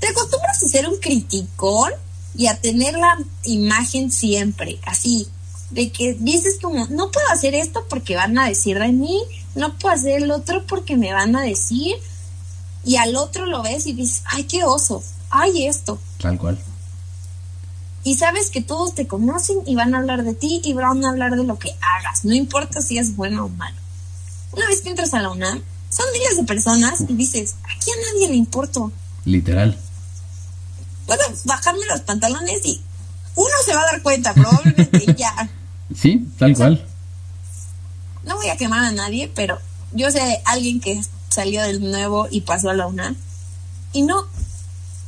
[0.00, 1.92] te acostumbras a ser un criticón
[2.36, 5.28] y a tener la imagen siempre, así,
[5.70, 9.18] de que dices como, no puedo hacer esto porque van a decir de mí,
[9.54, 11.94] no puedo hacer el otro porque me van a decir,
[12.84, 15.98] y al otro lo ves y dices, ay, qué oso, ay, esto.
[16.20, 16.58] Tal cual
[18.04, 21.08] y sabes que todos te conocen y van a hablar de ti y van a
[21.08, 23.76] hablar de lo que hagas, no importa si es bueno o malo.
[24.52, 28.12] Una vez que entras a la UNAM, son miles de personas y dices, aquí a
[28.12, 28.92] nadie le importo.
[29.24, 29.76] Literal.
[31.06, 32.80] Puedo bajarme los pantalones y
[33.36, 35.50] uno se va a dar cuenta, probablemente ya.
[35.94, 36.86] Sí, tal o sea, cual.
[38.24, 39.58] No voy a quemar a nadie, pero
[39.92, 41.00] yo sé alguien que
[41.34, 43.16] salió del nuevo y pasó a la UNAM
[43.92, 44.24] y no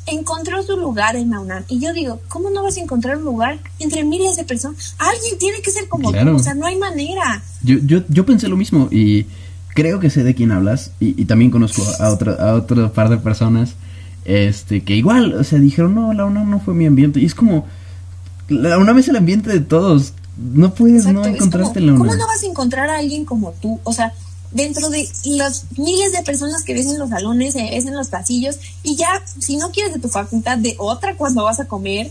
[0.07, 1.65] encontró su lugar en la UNAM.
[1.69, 4.95] Y yo digo, ¿cómo no vas a encontrar un lugar entre miles de personas?
[4.99, 6.33] Alguien tiene que ser como claro.
[6.33, 7.43] tú, o sea, no hay manera.
[7.63, 9.27] Yo, yo, yo pensé lo mismo y
[9.75, 13.09] creo que sé de quién hablas y, y también conozco a otra, a otro par
[13.09, 13.75] de personas
[14.27, 17.21] este que igual, o sea, dijeron, no, la UNAM no fue mi ambiente.
[17.21, 17.67] Y es como,
[18.49, 20.13] la UNAM es el ambiente de todos.
[20.37, 22.07] No puedes Exacto, no encontrarte como, en la UNAM.
[22.07, 23.81] ¿Cómo no vas a encontrar a alguien como tú?
[23.85, 24.13] O sea,
[24.51, 28.57] dentro de los miles de personas que ves en los salones, ves en los pasillos,
[28.83, 32.11] y ya, si no quieres de tu facultad, de otra cuando vas a comer,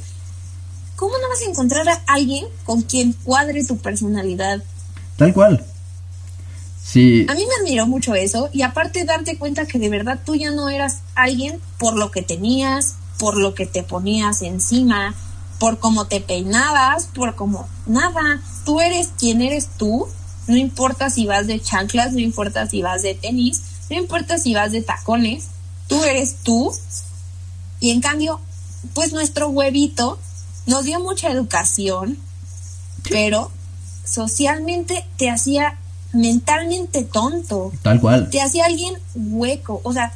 [0.96, 4.64] ¿cómo no vas a encontrar a alguien con quien cuadre tu personalidad?
[5.18, 5.66] Tal cual.
[6.84, 7.26] Sí.
[7.28, 10.52] A mí me admiró mucho eso, y aparte darte cuenta que de verdad tú ya
[10.52, 15.16] no eras alguien por lo que tenías, por lo que te ponías encima,
[15.60, 20.08] por cómo te peinabas, por cómo nada, tú eres quien eres tú
[20.48, 24.54] no importa si vas de chanclas, no importa si vas de tenis, no importa si
[24.54, 25.48] vas de tacones,
[25.88, 26.74] tú eres tú.
[27.80, 28.40] Y en cambio,
[28.94, 30.20] pues nuestro huevito
[30.66, 32.18] nos dio mucha educación,
[33.10, 33.52] pero
[34.04, 35.78] socialmente te hacía
[36.14, 37.72] mentalmente tonto.
[37.82, 38.30] Tal cual.
[38.30, 39.82] Te hacía alguien hueco.
[39.84, 40.14] O sea,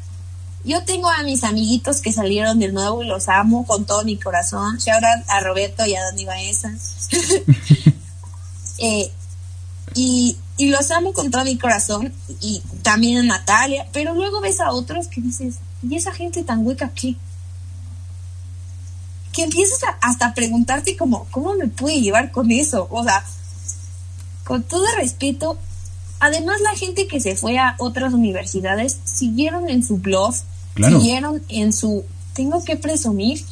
[0.64, 4.18] yo tengo a mis amiguitos que salieron del nuevo y los amo con todo mi
[4.18, 4.78] corazón.
[4.78, 6.72] Shout out a Roberto y a Dani Baeza.
[8.78, 9.12] eh,
[9.96, 14.60] y, y, los amo con todo mi corazón y también a Natalia, pero luego ves
[14.60, 15.56] a otros que dices,
[15.88, 17.16] ¿y esa gente tan hueca qué?
[19.34, 22.88] Que empiezas a, hasta preguntarte como, ¿cómo me puede llevar con eso?
[22.92, 23.24] O sea,
[24.44, 25.58] con todo respeto,
[26.20, 30.34] además la gente que se fue a otras universidades siguieron en su blog,
[30.74, 31.00] claro.
[31.00, 33.44] siguieron en su, tengo que presumir,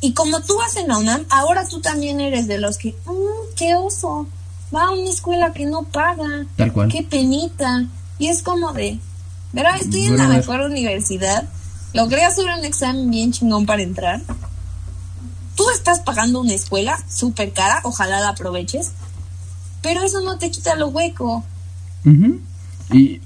[0.00, 3.54] y como tú vas en la UNAM, ahora tú también eres de los que, mmm,
[3.54, 4.26] qué oso,
[4.74, 6.46] va a una escuela que no paga.
[6.56, 6.88] Tal cual.
[6.88, 7.86] Qué penita.
[8.18, 8.98] Y es como de,
[9.52, 9.76] ¿verdad?
[9.80, 11.48] Estoy en la mejor universidad.
[11.92, 14.20] Logré hacer un examen bien chingón para entrar.
[15.56, 18.92] Tú estás pagando una escuela súper cara, ojalá la aproveches.
[19.82, 21.44] Pero eso no te quita lo hueco.
[22.04, 22.38] Uh -huh.
[22.92, 23.20] Y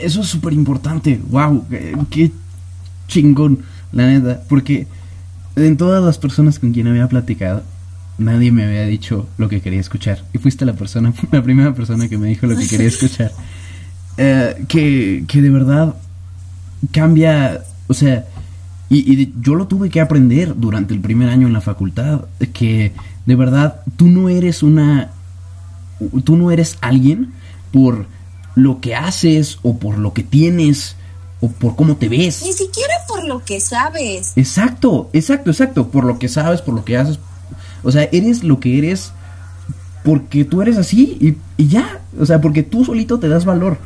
[0.00, 1.20] eso es súper importante.
[1.28, 1.66] ¡Wow!
[1.68, 2.32] Qué, qué
[3.08, 4.42] chingón, la neta.
[4.48, 4.86] Porque
[5.56, 7.62] en todas las personas con quien había platicado,
[8.20, 10.22] nadie me había dicho lo que quería escuchar.
[10.32, 13.32] Y fuiste la persona, la primera persona que me dijo lo que quería escuchar.
[14.16, 15.96] Eh, que, que de verdad
[16.92, 18.26] cambia, o sea,
[18.88, 22.22] y, y, yo lo tuve que aprender durante el primer año en la facultad,
[22.52, 22.92] que
[23.24, 25.10] de verdad tú no eres una,
[26.24, 27.32] tú no eres alguien
[27.72, 28.06] por
[28.56, 30.96] lo que haces o por lo que tienes
[31.40, 32.42] o por cómo te ves.
[32.44, 34.32] Ni siquiera por lo que sabes.
[34.36, 37.18] Exacto, exacto, exacto, por lo que sabes, por lo que haces,
[37.82, 39.12] o sea, eres lo que eres
[40.04, 42.00] porque tú eres así y, y, ya.
[42.18, 43.78] O sea, porque tú solito te das valor.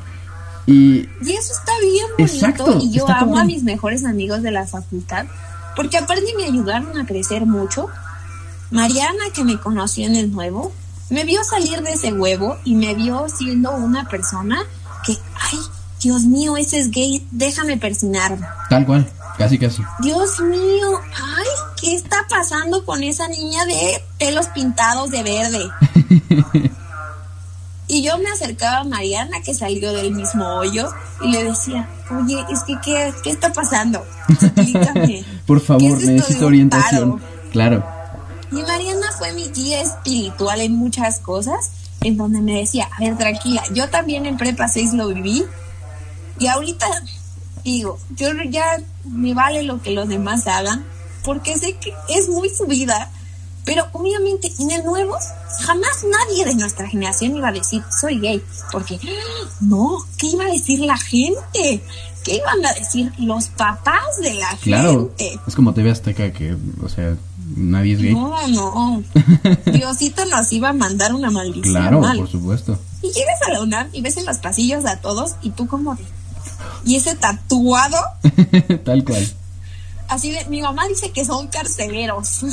[0.66, 2.34] Y, y eso está bien bonito.
[2.34, 5.26] Exacto, y yo amo como- a mis mejores amigos de la facultad.
[5.76, 7.88] Porque aparte me ayudaron a crecer mucho.
[8.70, 10.72] Mariana, que me conoció en el nuevo,
[11.10, 14.58] me vio salir de ese huevo y me vio siendo una persona
[15.04, 15.16] que
[16.00, 18.46] Dios mío, ese es gay, déjame persinarme.
[18.70, 19.06] Tal cual,
[19.38, 19.82] casi casi.
[20.00, 21.46] Dios mío, ay,
[21.80, 25.70] ¿qué está pasando con esa niña de pelos pintados de verde?
[27.88, 30.88] y yo me acercaba a Mariana, que salió del mismo hoyo,
[31.22, 34.04] y le decía, oye, es que, ¿qué, qué está pasando?
[34.28, 35.24] Explícame.
[35.46, 37.20] Por ¿Qué favor, es necesito orientación.
[37.52, 37.84] Claro.
[38.50, 41.70] Y Mariana fue mi guía espiritual en muchas cosas,
[42.02, 45.44] en donde me decía, a ver, tranquila, yo también en Prepa 6 lo viví,
[46.38, 46.86] y ahorita
[47.64, 48.64] digo, yo ya
[49.04, 50.84] me vale lo que los demás hagan,
[51.24, 53.10] porque sé que es muy su vida,
[53.64, 55.16] pero obviamente en el nuevo
[55.62, 58.42] jamás nadie de nuestra generación iba a decir soy gay,
[58.72, 58.98] porque
[59.60, 61.82] no, ¿qué iba a decir la gente?
[62.24, 65.12] ¿Qué iban a decir los papás de la Claro.
[65.18, 65.38] gente?
[65.46, 67.16] Es como TV Azteca que, o sea,
[67.56, 68.14] nadie es gay.
[68.14, 69.02] No, no.
[69.72, 71.74] Diosito nos iba a mandar una maldición.
[71.74, 72.16] claro, mal.
[72.18, 72.78] por supuesto.
[73.02, 75.94] Y llegas a la UNAM y ves en los pasillos a todos y tú como
[75.94, 76.02] de...
[76.84, 77.98] Y ese tatuado,
[78.84, 79.26] Tal cual.
[80.08, 80.44] así de...
[80.46, 82.44] Mi mamá dice que son carceleros.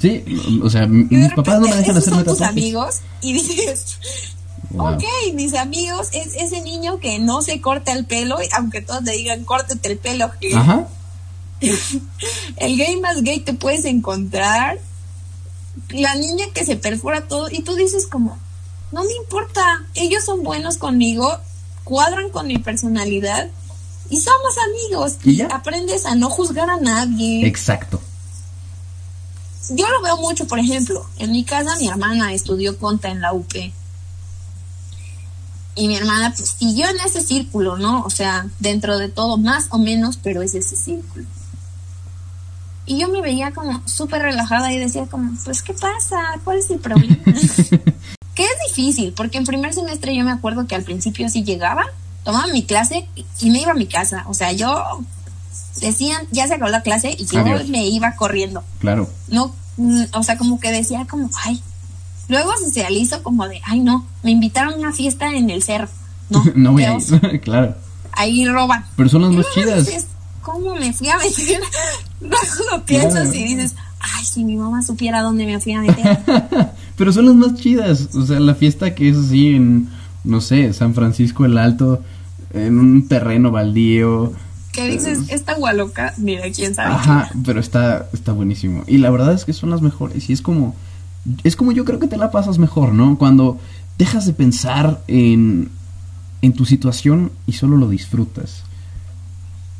[0.00, 0.24] Sí,
[0.62, 3.98] o sea, mis papás no me dejan hacerme son tus amigos y dices...
[4.70, 4.94] Wow.
[4.94, 9.12] Ok, mis amigos, es ese niño que no se corta el pelo, aunque todos te
[9.12, 10.30] digan córtate el pelo.
[10.54, 10.88] Ajá.
[12.56, 14.78] El gay más gay te puedes encontrar.
[15.90, 18.38] La niña que se perfora todo y tú dices como,
[18.92, 21.38] no me importa, ellos son buenos conmigo,
[21.84, 23.50] cuadran con mi personalidad
[24.10, 25.16] y somos amigos.
[25.24, 25.46] ¿Y ya?
[25.46, 27.46] aprendes a no juzgar a nadie.
[27.46, 28.00] Exacto.
[29.70, 33.32] Yo lo veo mucho, por ejemplo, en mi casa mi hermana estudió conta en la
[33.32, 33.54] UP.
[35.74, 38.02] Y mi hermana pues, siguió en ese círculo, ¿no?
[38.02, 41.24] O sea, dentro de todo, más o menos, pero es ese círculo.
[42.84, 46.18] Y yo me veía como súper relajada y decía como, pues, ¿qué pasa?
[46.44, 47.16] ¿Cuál es el problema?
[48.34, 51.84] que es difícil, porque en primer semestre yo me acuerdo que al principio sí llegaba,
[52.24, 53.06] tomaba mi clase
[53.40, 54.24] y- me iba a mi casa.
[54.28, 54.82] O sea, yo
[55.80, 59.08] decían, ya se acabó la clase y yo me iba corriendo Claro.
[59.28, 61.60] no, mm, o sea, como que decía como, ay,
[62.28, 65.88] luego socializo como de, ay, no, me invitaron a una fiesta en el cerro.
[66.30, 67.40] No, no voy a ir.
[67.40, 67.76] claro.
[68.12, 68.84] ahí roban.
[68.96, 69.86] Pero son las Y más chidas.
[69.86, 70.06] dices,
[70.42, 71.60] ¿cómo me fui a meter?
[72.20, 72.36] Luego
[72.70, 73.34] lo piensas Claro.
[73.34, 76.18] y dices, ay, si mi mamá supiera dónde me fui a meter.
[77.02, 78.10] Pero son las más chidas.
[78.14, 79.88] O sea, la fiesta que es así en,
[80.22, 82.00] no sé, San Francisco el Alto,
[82.54, 84.32] en un terreno baldío.
[84.70, 86.94] que dices, esta gualoca, mira, quién sabe.
[86.94, 88.84] Ajá, pero está, está buenísimo.
[88.86, 90.30] Y la verdad es que son las mejores.
[90.30, 90.76] Y es como,
[91.42, 93.18] es como yo creo que te la pasas mejor, ¿no?
[93.18, 93.58] Cuando
[93.98, 95.72] dejas de pensar en,
[96.40, 98.62] en tu situación y solo lo disfrutas.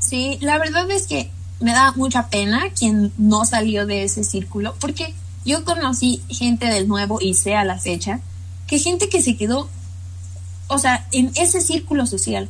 [0.01, 4.75] Sí, la verdad es que me da mucha pena quien no salió de ese círculo,
[4.81, 5.15] porque
[5.45, 8.21] yo conocí gente del nuevo y sé a la fecha
[8.67, 9.69] que gente que se quedó,
[10.69, 12.49] o sea, en ese círculo social,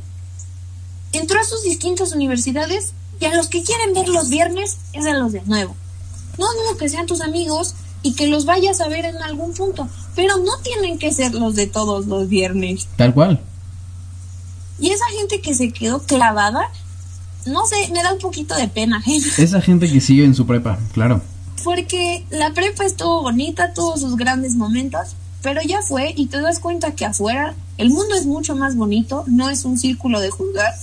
[1.11, 5.13] entró a sus distintas universidades y a los que quieren ver los viernes es a
[5.13, 5.75] los del nuevo.
[6.37, 9.87] No digo que sean tus amigos y que los vayas a ver en algún punto,
[10.15, 12.87] pero no tienen que ser los de todos los viernes.
[12.95, 13.41] Tal cual.
[14.79, 16.69] Y esa gente que se quedó clavada,
[17.45, 19.29] no sé, me da un poquito de pena, gente.
[19.37, 21.21] Esa gente que sigue en su prepa, claro.
[21.63, 26.59] Porque la prepa estuvo bonita, tuvo sus grandes momentos, pero ya fue y te das
[26.59, 30.73] cuenta que afuera el mundo es mucho más bonito, no es un círculo de juzgar.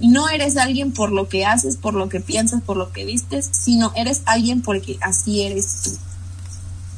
[0.00, 3.48] No eres alguien por lo que haces, por lo que piensas, por lo que vistes,
[3.52, 5.90] sino eres alguien porque así eres tú.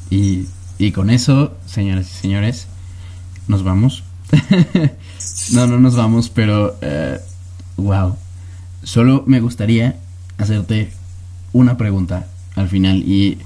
[0.09, 0.47] Y,
[0.79, 2.67] y con eso, señoras y señores,
[3.47, 4.03] nos vamos.
[5.51, 6.75] no, no nos vamos, pero...
[6.81, 7.19] eh,
[7.77, 8.15] wow.
[8.83, 9.97] Solo me gustaría
[10.37, 10.91] hacerte
[11.53, 12.27] una pregunta
[12.57, 12.97] al final.
[13.05, 13.37] Y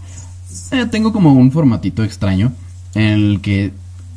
[0.72, 2.54] eh, tengo como un formatito extraño
[2.96, 3.74] en el que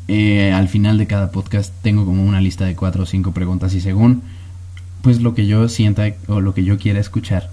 [0.09, 3.75] eh, al final de cada podcast tengo como una lista de cuatro o cinco preguntas
[3.75, 4.23] y según
[5.03, 7.51] pues lo que yo sienta o lo que yo quiera escuchar.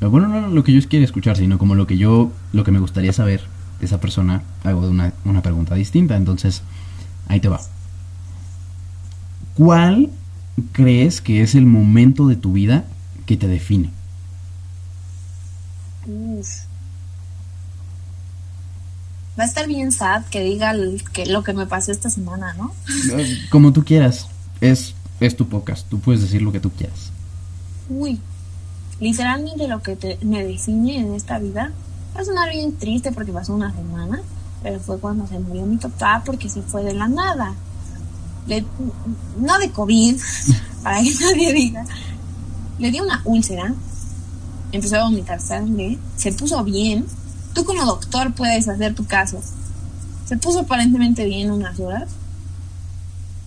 [0.00, 2.72] eh, Bueno, no lo que yo quiera escuchar, sino como lo que yo, lo que
[2.72, 3.42] me gustaría saber
[3.80, 6.16] de esa persona, hago una, una pregunta distinta.
[6.16, 6.62] Entonces,
[7.28, 7.60] ahí te va.
[9.54, 10.10] ¿Cuál
[10.72, 12.84] crees que es el momento de tu vida
[13.26, 13.95] que te define?
[16.06, 16.48] Uf.
[19.38, 22.54] Va a estar bien sad que diga el- que lo que me pasó esta semana,
[22.54, 22.72] ¿no?
[23.18, 24.28] Eh, Como tú quieras.
[24.60, 25.86] Es, es tu podcast.
[25.88, 27.10] Tú puedes decir lo que tú quieras.
[27.90, 28.18] Uy,
[28.98, 31.70] literalmente lo que te- me define en esta vida
[32.16, 34.22] va a sonar bien triste porque pasó una semana,
[34.62, 37.52] pero fue cuando se murió mi papá porque se fue de la nada.
[38.46, 38.64] Le-
[39.38, 40.16] no de COVID,
[40.82, 41.84] para que nadie diga.
[42.78, 43.74] Le dio una úlcera,
[44.72, 47.06] empezó a vomitar sangre, se puso bien.
[47.54, 49.40] Tú como doctor puedes hacer tu caso.
[50.26, 52.10] Se puso aparentemente bien unas horas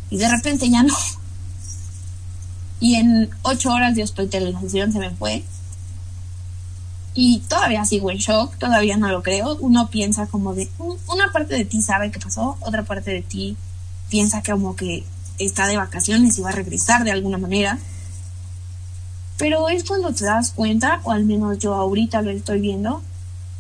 [0.09, 0.95] y de repente ya no.
[2.79, 5.43] Y en ocho horas de hospitalización se me fue.
[7.13, 9.57] Y todavía sigo en shock, todavía no lo creo.
[9.57, 13.57] Uno piensa como de, una parte de ti sabe qué pasó, otra parte de ti
[14.09, 15.03] piensa que como que
[15.37, 17.77] está de vacaciones y va a regresar de alguna manera.
[19.39, 23.01] Pero es cuando te das cuenta, o al menos yo ahorita lo estoy viendo,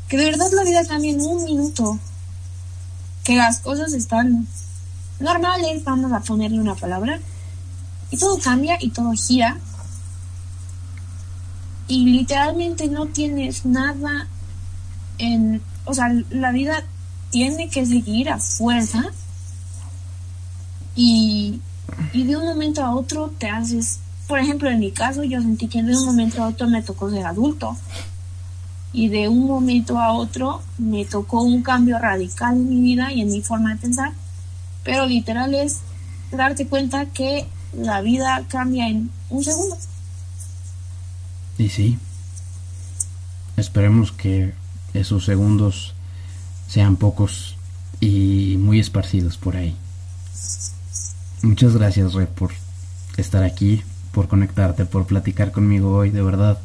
[0.09, 1.97] que de verdad la vida cambia en un minuto.
[3.23, 4.45] Que las cosas están
[5.21, 7.21] normales, vamos a ponerle una palabra.
[8.11, 9.57] Y todo cambia y todo gira.
[11.87, 14.27] Y literalmente no tienes nada
[15.17, 15.61] en...
[15.85, 16.83] O sea, la vida
[17.29, 19.05] tiene que seguir a fuerza.
[20.93, 21.61] Y,
[22.11, 23.99] y de un momento a otro te haces...
[24.29, 27.09] Por ejemplo, en mi caso, yo sentí que de un momento a otro me tocó
[27.09, 27.75] ser adulto
[28.93, 33.21] y de un momento a otro me tocó un cambio radical en mi vida y
[33.21, 34.13] en mi forma de pensar,
[34.83, 35.79] pero literal es
[36.31, 39.75] darte cuenta que la vida cambia en un segundo.
[41.57, 41.97] Y sí,
[43.57, 44.53] esperemos que
[44.93, 45.95] esos segundos
[46.67, 47.55] sean pocos
[47.99, 49.75] y muy esparcidos por ahí.
[51.41, 52.51] Muchas gracias, Red, por
[53.17, 53.81] estar aquí,
[54.11, 56.59] por conectarte, por platicar conmigo hoy, de verdad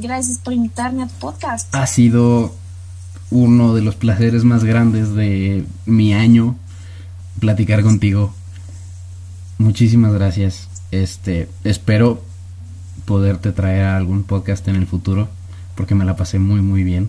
[0.00, 1.74] Gracias por invitarme a tu podcast.
[1.74, 2.54] Ha sido
[3.30, 6.56] uno de los placeres más grandes de mi año
[7.40, 8.32] platicar contigo.
[9.58, 10.68] Muchísimas gracias.
[10.90, 12.22] Este, espero
[13.06, 15.28] poderte traer a algún podcast en el futuro
[15.74, 17.08] porque me la pasé muy muy bien.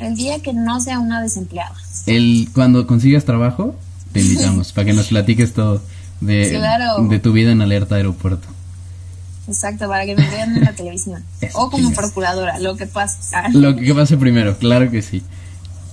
[0.00, 1.74] El día que no sea una desempleada.
[2.06, 3.76] El cuando consigas trabajo
[4.12, 5.82] te invitamos para que nos platiques todo
[6.20, 6.60] de,
[7.08, 8.48] de tu vida en alerta aeropuerto.
[9.48, 11.24] Exacto, para que me vean en la televisión.
[11.54, 13.34] o como procuradora, lo que pase.
[13.34, 13.48] Ah.
[13.52, 15.22] Lo que pase primero, claro que sí.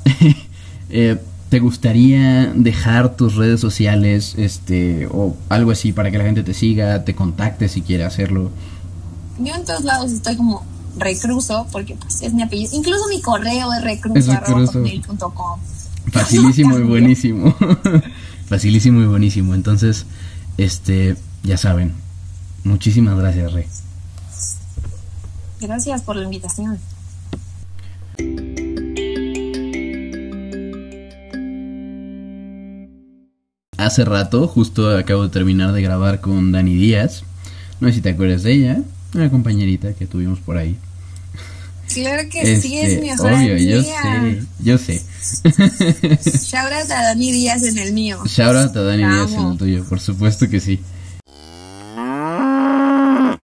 [0.88, 6.44] Eh, ¿Te gustaría dejar tus redes sociales este o algo así para que la gente
[6.44, 8.52] te siga, te contacte si quiere hacerlo?
[9.40, 10.64] Yo en todos lados estoy como
[10.98, 12.72] recruzo, porque pues es mi apellido.
[12.74, 15.60] Incluso mi correo es recruzo.com.
[16.12, 17.56] Facilísimo y buenísimo.
[18.48, 19.56] Facilísimo y buenísimo.
[19.56, 20.06] Entonces,
[20.58, 21.94] este, ya saben,
[22.66, 23.66] Muchísimas gracias, Rey.
[25.62, 26.80] Gracias por la invitación.
[33.78, 37.24] Hace rato, justo acabo de terminar de grabar con Dani Díaz.
[37.80, 38.82] No sé si te acuerdas de ella,
[39.14, 40.76] una compañerita que tuvimos por ahí.
[41.94, 45.04] Claro que sí, es mi este, Obvio, yo sé, yo sé.
[45.44, 48.24] Shout out a Dani Díaz en el mío.
[48.26, 50.80] Shout out a Dani Díaz en el tuyo, por supuesto que sí.